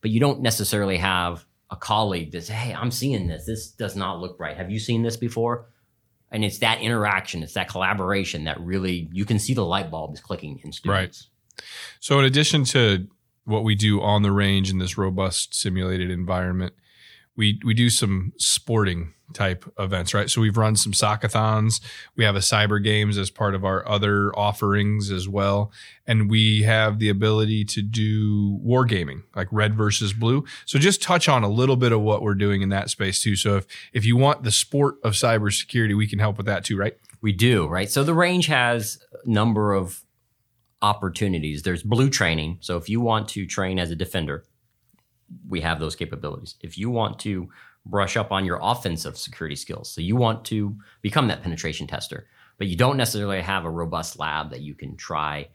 but 0.00 0.10
you 0.10 0.18
don't 0.18 0.40
necessarily 0.40 0.96
have 0.96 1.46
a 1.70 1.76
colleague 1.76 2.32
that 2.32 2.42
says, 2.42 2.56
"Hey, 2.56 2.74
I'm 2.74 2.90
seeing 2.90 3.28
this. 3.28 3.46
This 3.46 3.68
does 3.70 3.94
not 3.96 4.20
look 4.20 4.38
right. 4.40 4.56
Have 4.56 4.70
you 4.70 4.78
seen 4.78 5.02
this 5.02 5.16
before?" 5.16 5.66
And 6.30 6.44
it's 6.44 6.58
that 6.58 6.80
interaction, 6.80 7.42
it's 7.42 7.52
that 7.54 7.68
collaboration 7.68 8.44
that 8.44 8.58
really 8.60 9.08
you 9.12 9.24
can 9.24 9.38
see 9.38 9.54
the 9.54 9.64
light 9.64 9.90
bulbs 9.90 10.20
clicking 10.20 10.60
in 10.64 10.72
students. 10.72 11.28
Right. 11.54 11.64
So, 12.00 12.18
in 12.18 12.24
addition 12.24 12.64
to 12.64 13.06
what 13.44 13.64
we 13.64 13.74
do 13.74 14.00
on 14.00 14.22
the 14.22 14.32
range 14.32 14.70
in 14.70 14.78
this 14.78 14.96
robust 14.96 15.54
simulated 15.54 16.10
environment, 16.10 16.74
we 17.36 17.60
we 17.64 17.74
do 17.74 17.90
some 17.90 18.32
sporting 18.36 19.14
type 19.32 19.64
events, 19.78 20.12
right? 20.12 20.28
So 20.28 20.40
we've 20.40 20.56
run 20.56 20.76
some 20.76 20.92
sockathons. 20.92 21.80
We 22.16 22.24
have 22.24 22.36
a 22.36 22.40
cyber 22.40 22.82
games 22.82 23.16
as 23.16 23.30
part 23.30 23.54
of 23.54 23.64
our 23.64 23.86
other 23.88 24.36
offerings 24.38 25.10
as 25.10 25.28
well, 25.28 25.72
and 26.06 26.30
we 26.30 26.62
have 26.62 26.98
the 26.98 27.08
ability 27.08 27.64
to 27.64 27.82
do 27.82 28.58
wargaming, 28.58 29.22
like 29.34 29.48
red 29.50 29.74
versus 29.74 30.12
blue. 30.12 30.44
So 30.66 30.78
just 30.78 31.02
touch 31.02 31.28
on 31.28 31.42
a 31.42 31.48
little 31.48 31.76
bit 31.76 31.92
of 31.92 32.00
what 32.02 32.22
we're 32.22 32.34
doing 32.34 32.62
in 32.62 32.68
that 32.68 32.90
space 32.90 33.22
too. 33.22 33.36
So 33.36 33.56
if 33.56 33.66
if 33.92 34.04
you 34.04 34.16
want 34.16 34.42
the 34.42 34.52
sport 34.52 34.96
of 35.02 35.14
cybersecurity, 35.14 35.96
we 35.96 36.06
can 36.06 36.18
help 36.18 36.36
with 36.36 36.46
that 36.46 36.64
too, 36.64 36.76
right? 36.76 36.96
We 37.22 37.32
do, 37.32 37.66
right? 37.66 37.90
So 37.90 38.04
the 38.04 38.14
range 38.14 38.46
has 38.46 38.98
a 39.24 39.30
number 39.30 39.72
of 39.72 40.02
opportunities. 40.82 41.62
There's 41.62 41.82
blue 41.82 42.10
training. 42.10 42.58
So 42.60 42.76
if 42.76 42.88
you 42.88 43.00
want 43.00 43.28
to 43.30 43.46
train 43.46 43.78
as 43.78 43.90
a 43.90 43.96
defender, 43.96 44.44
we 45.48 45.60
have 45.60 45.80
those 45.80 45.96
capabilities. 45.96 46.56
If 46.60 46.76
you 46.76 46.90
want 46.90 47.18
to 47.20 47.48
brush 47.86 48.16
up 48.16 48.30
on 48.32 48.44
your 48.44 48.58
offensive 48.62 49.16
security 49.16 49.56
skills, 49.56 49.90
so 49.90 50.00
you 50.00 50.16
want 50.16 50.44
to 50.46 50.76
become 51.00 51.28
that 51.28 51.42
penetration 51.42 51.86
tester, 51.86 52.26
but 52.58 52.66
you 52.66 52.76
don't 52.76 52.96
necessarily 52.96 53.40
have 53.40 53.64
a 53.64 53.70
robust 53.70 54.18
lab 54.18 54.50
that 54.50 54.60
you 54.60 54.74
can 54.74 54.96
try 54.96 55.48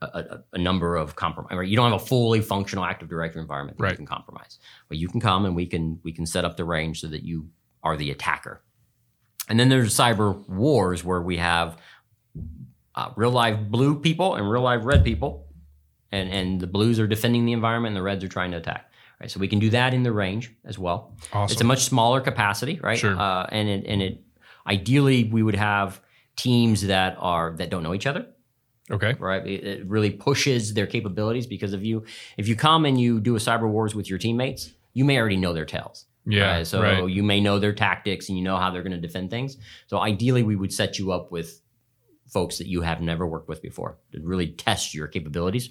a, 0.00 0.06
a, 0.06 0.44
a 0.54 0.58
number 0.58 0.96
of 0.96 1.14
compromise. 1.14 1.68
You 1.68 1.76
don't 1.76 1.92
have 1.92 2.02
a 2.02 2.04
fully 2.04 2.40
functional 2.40 2.84
Active 2.84 3.08
Directory 3.08 3.40
environment 3.40 3.78
that 3.78 3.84
Right. 3.84 3.90
you 3.92 3.96
can 3.96 4.06
compromise. 4.06 4.58
But 4.88 4.98
you 4.98 5.08
can 5.08 5.20
come 5.20 5.44
and 5.46 5.54
we 5.54 5.66
can 5.66 6.00
we 6.02 6.12
can 6.12 6.26
set 6.26 6.44
up 6.44 6.56
the 6.56 6.64
range 6.64 7.00
so 7.00 7.06
that 7.08 7.22
you 7.22 7.48
are 7.84 7.96
the 7.96 8.10
attacker. 8.10 8.62
And 9.48 9.58
then 9.58 9.68
there's 9.68 9.94
cyber 9.94 10.46
wars 10.48 11.04
where 11.04 11.20
we 11.22 11.36
have 11.36 11.78
uh, 12.94 13.10
real 13.16 13.30
live 13.30 13.70
blue 13.70 13.98
people 13.98 14.34
and 14.34 14.50
real 14.50 14.62
live 14.62 14.84
red 14.84 15.04
people, 15.04 15.46
and 16.10 16.30
and 16.30 16.60
the 16.60 16.66
blues 16.66 16.98
are 16.98 17.06
defending 17.06 17.44
the 17.46 17.52
environment 17.52 17.90
and 17.92 17.96
the 17.96 18.02
reds 18.02 18.24
are 18.24 18.28
trying 18.28 18.50
to 18.52 18.58
attack. 18.58 18.88
Right, 19.20 19.30
so 19.30 19.38
we 19.38 19.46
can 19.46 19.60
do 19.60 19.70
that 19.70 19.94
in 19.94 20.02
the 20.02 20.10
range 20.10 20.52
as 20.64 20.78
well. 20.78 21.14
Awesome. 21.32 21.52
It's 21.52 21.60
a 21.60 21.64
much 21.64 21.84
smaller 21.84 22.20
capacity, 22.20 22.80
right? 22.82 22.98
Sure. 22.98 23.16
Uh, 23.16 23.46
and 23.50 23.68
it 23.68 23.86
and 23.86 24.02
it 24.02 24.20
ideally 24.66 25.24
we 25.24 25.42
would 25.42 25.54
have 25.54 26.00
teams 26.34 26.82
that 26.86 27.16
are 27.20 27.54
that 27.58 27.70
don't 27.70 27.82
know 27.82 27.94
each 27.94 28.06
other 28.06 28.26
okay. 28.92 29.14
right? 29.18 29.44
It, 29.46 29.64
it 29.64 29.86
really 29.86 30.10
pushes 30.10 30.74
their 30.74 30.86
capabilities 30.86 31.46
because 31.46 31.72
if 31.72 31.82
you 31.82 32.04
if 32.36 32.48
you 32.48 32.56
come 32.56 32.84
and 32.84 33.00
you 33.00 33.20
do 33.20 33.34
a 33.36 33.38
cyber 33.38 33.68
wars 33.68 33.94
with 33.94 34.08
your 34.08 34.18
teammates, 34.18 34.72
you 34.92 35.04
may 35.04 35.18
already 35.18 35.36
know 35.36 35.52
their 35.52 35.64
tails. 35.64 36.06
Yeah. 36.24 36.56
right? 36.58 36.66
So 36.66 36.82
right. 36.82 37.10
you 37.10 37.22
may 37.22 37.40
know 37.40 37.58
their 37.58 37.72
tactics 37.72 38.28
and 38.28 38.38
you 38.38 38.44
know 38.44 38.56
how 38.56 38.70
they're 38.70 38.82
going 38.82 38.92
to 38.92 39.00
defend 39.00 39.30
things. 39.30 39.56
So 39.88 39.98
ideally, 39.98 40.42
we 40.42 40.54
would 40.54 40.72
set 40.72 40.98
you 40.98 41.10
up 41.10 41.32
with 41.32 41.60
folks 42.32 42.58
that 42.58 42.66
you 42.66 42.82
have 42.82 43.00
never 43.00 43.26
worked 43.26 43.48
with 43.48 43.62
before 43.62 43.98
to 44.12 44.20
really 44.22 44.48
test 44.48 44.94
your 44.94 45.06
capabilities. 45.06 45.70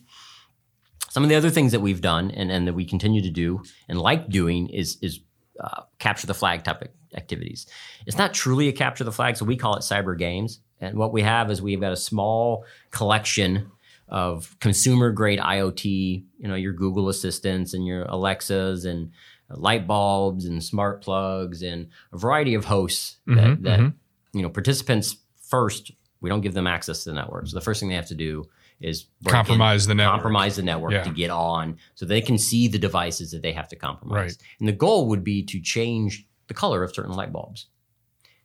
Some 1.09 1.23
of 1.23 1.29
the 1.29 1.35
other 1.35 1.49
things 1.49 1.71
that 1.73 1.81
we've 1.81 2.01
done 2.01 2.31
and, 2.31 2.51
and 2.51 2.67
that 2.67 2.73
we 2.73 2.85
continue 2.85 3.21
to 3.21 3.29
do 3.29 3.63
and 3.89 3.99
like 3.99 4.29
doing 4.29 4.69
is 4.69 4.97
is 5.01 5.19
uh, 5.59 5.81
capture 5.99 6.27
the 6.27 6.33
flag 6.33 6.63
type 6.63 6.93
activities. 7.15 7.67
It's 8.05 8.17
not 8.17 8.33
truly 8.33 8.67
a 8.67 8.71
capture 8.71 9.03
the 9.03 9.11
flag, 9.11 9.35
so 9.35 9.45
we 9.45 9.57
call 9.57 9.75
it 9.75 9.81
cyber 9.81 10.17
games. 10.17 10.59
And 10.79 10.97
what 10.97 11.11
we 11.11 11.21
have 11.21 11.51
is 11.51 11.61
we've 11.61 11.81
got 11.81 11.91
a 11.91 11.97
small 11.97 12.65
collection 12.89 13.69
of 14.07 14.57
consumer 14.59 15.11
grade 15.11 15.39
IoT, 15.39 16.23
you 16.39 16.47
know, 16.47 16.55
your 16.55 16.73
Google 16.73 17.09
Assistants 17.09 17.73
and 17.73 17.85
your 17.85 18.03
Alexas 18.03 18.85
and 18.85 19.11
light 19.49 19.85
bulbs 19.85 20.45
and 20.45 20.63
smart 20.63 21.01
plugs 21.01 21.61
and 21.61 21.87
a 22.13 22.17
variety 22.17 22.53
of 22.53 22.65
hosts 22.65 23.17
that, 23.27 23.35
Mhm, 23.35 23.63
that 23.63 23.79
mhm. 23.79 23.93
you 24.33 24.41
know 24.41 24.49
participants 24.49 25.17
first 25.41 25.91
we 26.21 26.29
don't 26.29 26.41
give 26.41 26.53
them 26.53 26.67
access 26.67 27.03
to 27.03 27.09
the 27.09 27.15
network 27.15 27.47
so 27.47 27.55
the 27.55 27.61
first 27.61 27.79
thing 27.79 27.89
they 27.89 27.95
have 27.95 28.07
to 28.07 28.15
do 28.15 28.43
is 28.79 29.03
break 29.21 29.31
in- 29.33 29.37
Compromise 29.37 29.85
the 29.87 29.93
network. 29.95 30.13
compromise 30.13 30.55
the 30.55 30.61
network 30.63 30.91
Yeah. 30.93 31.03
to 31.03 31.09
get 31.11 31.29
on 31.29 31.77
so 31.95 32.05
they 32.05 32.21
can 32.21 32.37
see 32.37 32.67
the 32.67 32.79
devices 32.79 33.31
that 33.31 33.41
they 33.41 33.51
have 33.51 33.67
to 33.69 33.75
compromise 33.75 34.15
Right. 34.15 34.37
and 34.59 34.67
the 34.67 34.73
goal 34.73 35.07
would 35.09 35.23
be 35.23 35.43
to 35.43 35.59
change 35.59 36.25
the 36.47 36.53
color 36.53 36.83
of 36.83 36.93
certain 36.93 37.13
light 37.13 37.31
bulbs 37.33 37.67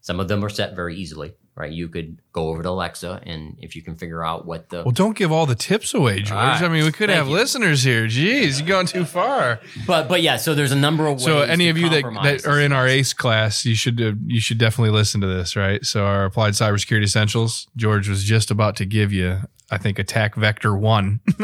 some 0.01 0.21
of 0.21 0.29
them 0.29 0.45
are 0.45 0.49
set 0.51 0.75
very 0.77 0.97
easily 0.97 1.35
right? 1.57 1.73
You 1.73 1.89
could 1.89 2.19
go 2.33 2.49
over 2.49 2.63
to 2.63 2.69
Alexa, 2.69 3.23
and 3.25 3.57
if 3.61 3.75
you 3.75 3.83
can 3.83 3.97
figure 3.97 4.23
out 4.23 4.45
what 4.47 4.69
the 4.69 4.83
Well, 4.85 4.93
don't 4.93 5.17
give 5.17 5.33
all 5.33 5.47
the 5.47 5.55
tips 5.55 5.95
away, 5.95 6.17
George. 6.17 6.31
Right. 6.31 6.63
I 6.63 6.69
mean, 6.69 6.85
we 6.85 6.93
could 6.93 7.09
Thank 7.09 7.17
have 7.17 7.29
you. 7.29 7.33
listeners 7.35 7.83
here. 7.83 8.07
Jeez, 8.07 8.59
you're 8.59 8.69
going 8.69 8.87
too 8.87 9.05
far. 9.07 9.61
but 9.87 10.07
but 10.09 10.21
yeah, 10.23 10.37
so 10.37 10.55
there's 10.55 10.73
a 10.73 10.77
number 10.77 11.07
of 11.07 11.15
ways. 11.15 11.25
So, 11.25 11.41
any 11.41 11.69
of 11.69 11.79
you 11.79 11.89
that, 11.89 12.05
that 12.23 12.47
are 12.47 12.61
in 12.61 12.73
our. 12.73 12.87
ACE 12.87 13.15
class, 13.15 13.65
you 13.65 13.75
should 13.75 14.01
uh, 14.01 14.13
you 14.27 14.41
should 14.41 14.59
definitely 14.59 14.91
listen 14.91 15.21
to 15.21 15.27
this, 15.27 15.57
right? 15.57 15.85
So, 15.85 16.05
our 16.05 16.25
applied 16.27 16.53
cybersecurity 16.53 17.03
essentials. 17.03 17.67
George 17.75 18.09
was 18.09 18.23
just 18.23 18.51
about 18.51 18.77
to 18.77 18.85
give 18.85 19.13
you, 19.13 19.41
I 19.71 19.79
think, 19.79 19.99
attack 19.99 20.37
vector 20.37 20.77
one 20.77 21.21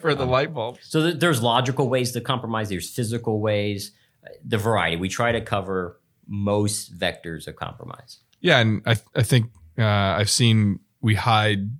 for 0.00 0.14
the 0.14 0.26
light 0.26 0.54
bulb. 0.54 0.78
So 0.82 1.02
th- 1.02 1.20
there's 1.20 1.42
logical 1.42 1.88
ways 1.90 2.12
to 2.12 2.20
compromise. 2.20 2.68
There's 2.70 2.88
physical 2.88 3.40
ways. 3.40 3.92
The 4.44 4.58
variety. 4.58 4.96
We 4.96 5.08
try 5.08 5.32
to 5.32 5.40
cover 5.40 5.98
most 6.26 6.98
vectors 6.98 7.46
of 7.46 7.56
compromise. 7.56 8.18
Yeah, 8.40 8.58
and 8.58 8.82
I 8.86 8.96
I 9.14 9.22
think 9.22 9.50
uh, 9.78 9.84
I've 9.84 10.30
seen 10.30 10.80
we 11.00 11.14
hide 11.14 11.70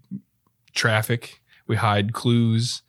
traffic, 0.75 1.41
we 1.67 1.77
hide 1.77 2.13
clues, 2.13 2.83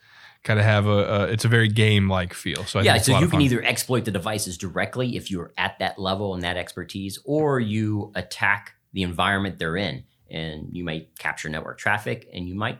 kind 0.43 0.59
of 0.59 0.65
have 0.65 0.85
a, 0.85 0.89
a 0.89 1.23
it's 1.27 1.45
a 1.45 1.47
very 1.47 1.67
game 1.67 2.09
like 2.09 2.33
feel. 2.33 2.65
So 2.65 2.79
I 2.79 2.83
yeah, 2.83 2.93
think 2.93 3.05
so 3.05 3.19
you 3.19 3.27
can 3.27 3.41
either 3.41 3.63
exploit 3.63 4.05
the 4.05 4.11
devices 4.11 4.57
directly 4.57 5.15
if 5.15 5.29
you're 5.29 5.53
at 5.57 5.79
that 5.79 5.99
level 5.99 6.33
and 6.33 6.43
that 6.43 6.57
expertise, 6.57 7.19
or 7.25 7.59
you 7.59 8.11
attack 8.15 8.73
the 8.93 9.03
environment 9.03 9.59
they're 9.59 9.77
in, 9.77 10.03
and 10.29 10.69
you 10.71 10.83
might 10.83 11.17
capture 11.19 11.49
network 11.49 11.77
traffic, 11.77 12.27
and 12.33 12.47
you 12.47 12.55
might 12.55 12.79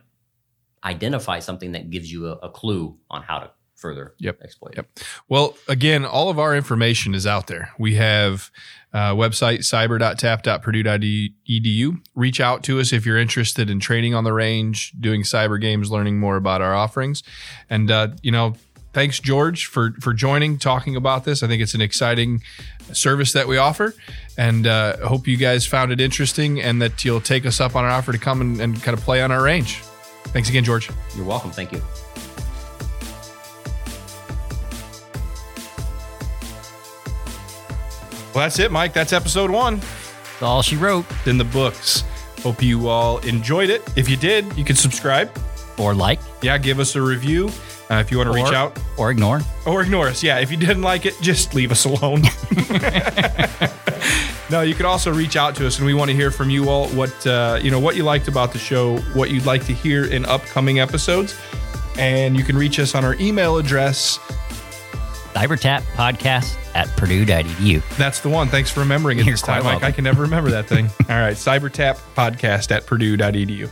identify 0.84 1.40
something 1.40 1.74
that 1.74 1.90
gives 1.90 2.12
you 2.12 2.28
a, 2.28 2.34
a 2.38 2.50
clue 2.50 2.98
on 3.10 3.22
how 3.22 3.40
to 3.40 3.52
further 3.80 4.14
Yep. 4.20 4.42
exploit. 4.44 4.74
Yep. 4.76 4.88
Well, 5.28 5.56
again, 5.68 6.06
all 6.06 6.30
of 6.30 6.38
our 6.38 6.56
information 6.56 7.16
is 7.16 7.26
out 7.26 7.48
there. 7.48 7.72
We 7.80 7.96
have 7.96 8.52
uh, 8.94 9.14
website 9.14 9.60
cyber.tap.purdue.edu. 9.60 11.98
Reach 12.16 12.40
out 12.42 12.64
to 12.64 12.80
us 12.80 12.94
if 12.94 13.06
you're 13.06 13.18
interested 13.18 13.70
in 13.70 13.80
training 13.80 14.14
on 14.16 14.24
the 14.24 14.34
range, 14.34 14.94
doing 15.00 15.24
cyber 15.24 15.60
games, 15.60 15.92
learning 15.92 16.20
more 16.20 16.36
about 16.38 16.62
our 16.62 16.74
offerings. 16.76 17.24
And, 17.70 17.90
uh, 17.92 18.10
you 18.22 18.32
know, 18.32 18.56
thanks, 18.94 19.20
George, 19.20 19.66
for, 19.68 19.94
for 20.02 20.14
joining, 20.14 20.58
talking 20.58 20.96
about 20.96 21.24
this. 21.26 21.44
I 21.44 21.48
think 21.48 21.62
it's 21.62 21.74
an 21.74 21.82
exciting 21.82 22.42
service 22.94 23.34
that 23.34 23.48
we 23.48 23.58
offer. 23.58 23.94
And 24.38 24.66
uh, 24.66 24.98
hope 25.08 25.28
you 25.28 25.38
guys 25.38 25.66
found 25.66 25.92
it 25.92 26.02
interesting 26.02 26.62
and 26.62 26.82
that 26.82 27.06
you'll 27.06 27.22
take 27.22 27.46
us 27.46 27.62
up 27.62 27.76
on 27.76 27.84
our 27.86 27.92
offer 27.92 28.12
to 28.12 28.18
come 28.18 28.42
and, 28.42 28.60
and 28.60 28.82
kind 28.82 28.98
of 28.98 29.04
play 29.04 29.22
on 29.22 29.32
our 29.32 29.44
range. 29.44 29.82
Thanks 30.26 30.50
again, 30.50 30.64
George. 30.64 30.90
You're 31.16 31.26
welcome. 31.26 31.52
Thank 31.52 31.72
you. 31.72 31.82
Well, 38.34 38.46
that's 38.46 38.60
it, 38.60 38.72
Mike. 38.72 38.94
That's 38.94 39.14
episode 39.14 39.50
one. 39.50 39.78
That's 39.80 40.42
all 40.44 40.62
she 40.62 40.76
wrote. 40.76 41.06
in 41.26 41.38
the 41.38 41.44
books. 41.44 42.04
Hope 42.44 42.62
you 42.62 42.88
all 42.88 43.18
enjoyed 43.20 43.70
it. 43.70 43.82
If 43.98 44.10
you 44.10 44.18
did, 44.18 44.56
you 44.58 44.64
can 44.64 44.76
subscribe. 44.76 45.30
Or 45.78 45.94
like. 45.94 46.20
Yeah, 46.42 46.58
give 46.58 46.80
us 46.80 46.96
a 46.96 47.02
review 47.02 47.48
uh, 47.90 47.96
if 47.96 48.12
you 48.12 48.18
want 48.18 48.28
to 48.32 48.34
reach 48.34 48.54
out 48.54 48.80
Or 48.98 49.12
ignore. 49.12 49.42
or 49.66 49.82
ignore 49.82 50.08
us. 50.08 50.24
Yeah, 50.24 50.40
if 50.40 50.52
you 50.52 50.58
didn't 50.58 50.84
like 50.84 51.06
it, 51.06 51.16
just 51.22 51.54
leave 51.56 51.72
us 51.72 51.86
alone. 51.86 52.22
no, 54.50 54.62
you 54.62 54.74
can 54.76 54.86
also 54.86 55.12
reach 55.14 55.36
out 55.36 55.56
to 55.56 55.68
us, 55.68 55.78
and 55.78 55.86
we 55.86 55.94
want 55.94 56.10
to 56.10 56.16
hear 56.16 56.32
from 56.32 56.50
you 56.50 56.70
all 56.70 56.88
what 56.90 57.26
uh, 57.28 57.60
you 57.62 57.72
know 57.72 57.80
what 57.80 57.96
you 57.96 58.04
liked 58.04 58.28
about 58.28 58.52
the 58.54 58.60
show, 58.60 58.98
what 59.14 59.32
you'd 59.32 59.46
like 59.46 59.66
to 59.66 59.74
hear 59.74 60.06
in 60.06 60.26
upcoming 60.26 60.80
episodes, 60.80 61.36
and 61.98 62.38
you 62.38 62.44
can 62.44 62.58
reach 62.58 62.80
us 62.80 62.96
on 62.96 63.04
our 63.04 63.16
email 63.16 63.58
address. 63.58 64.20
Cybertap 65.40 65.84
podcast 65.96 66.58
at 66.76 66.88
purdue.edu. 66.98 67.82
That's 67.96 68.20
the 68.20 68.28
one. 68.28 68.50
Thanks 68.50 68.70
for 68.72 68.82
remembering 68.82 69.20
it 69.20 69.26
You're 69.26 69.36
this 69.36 69.42
time, 69.42 69.64
Mike. 69.64 69.84
I 69.84 69.92
can 69.92 70.04
never 70.04 70.24
remember 70.24 70.52
that 70.52 70.68
thing. 70.68 70.88
all 71.10 71.16
right, 71.16 71.38
cybertap 71.38 71.98
podcast 72.14 72.72
at 72.72 72.86
purdue.edu. 72.86 73.70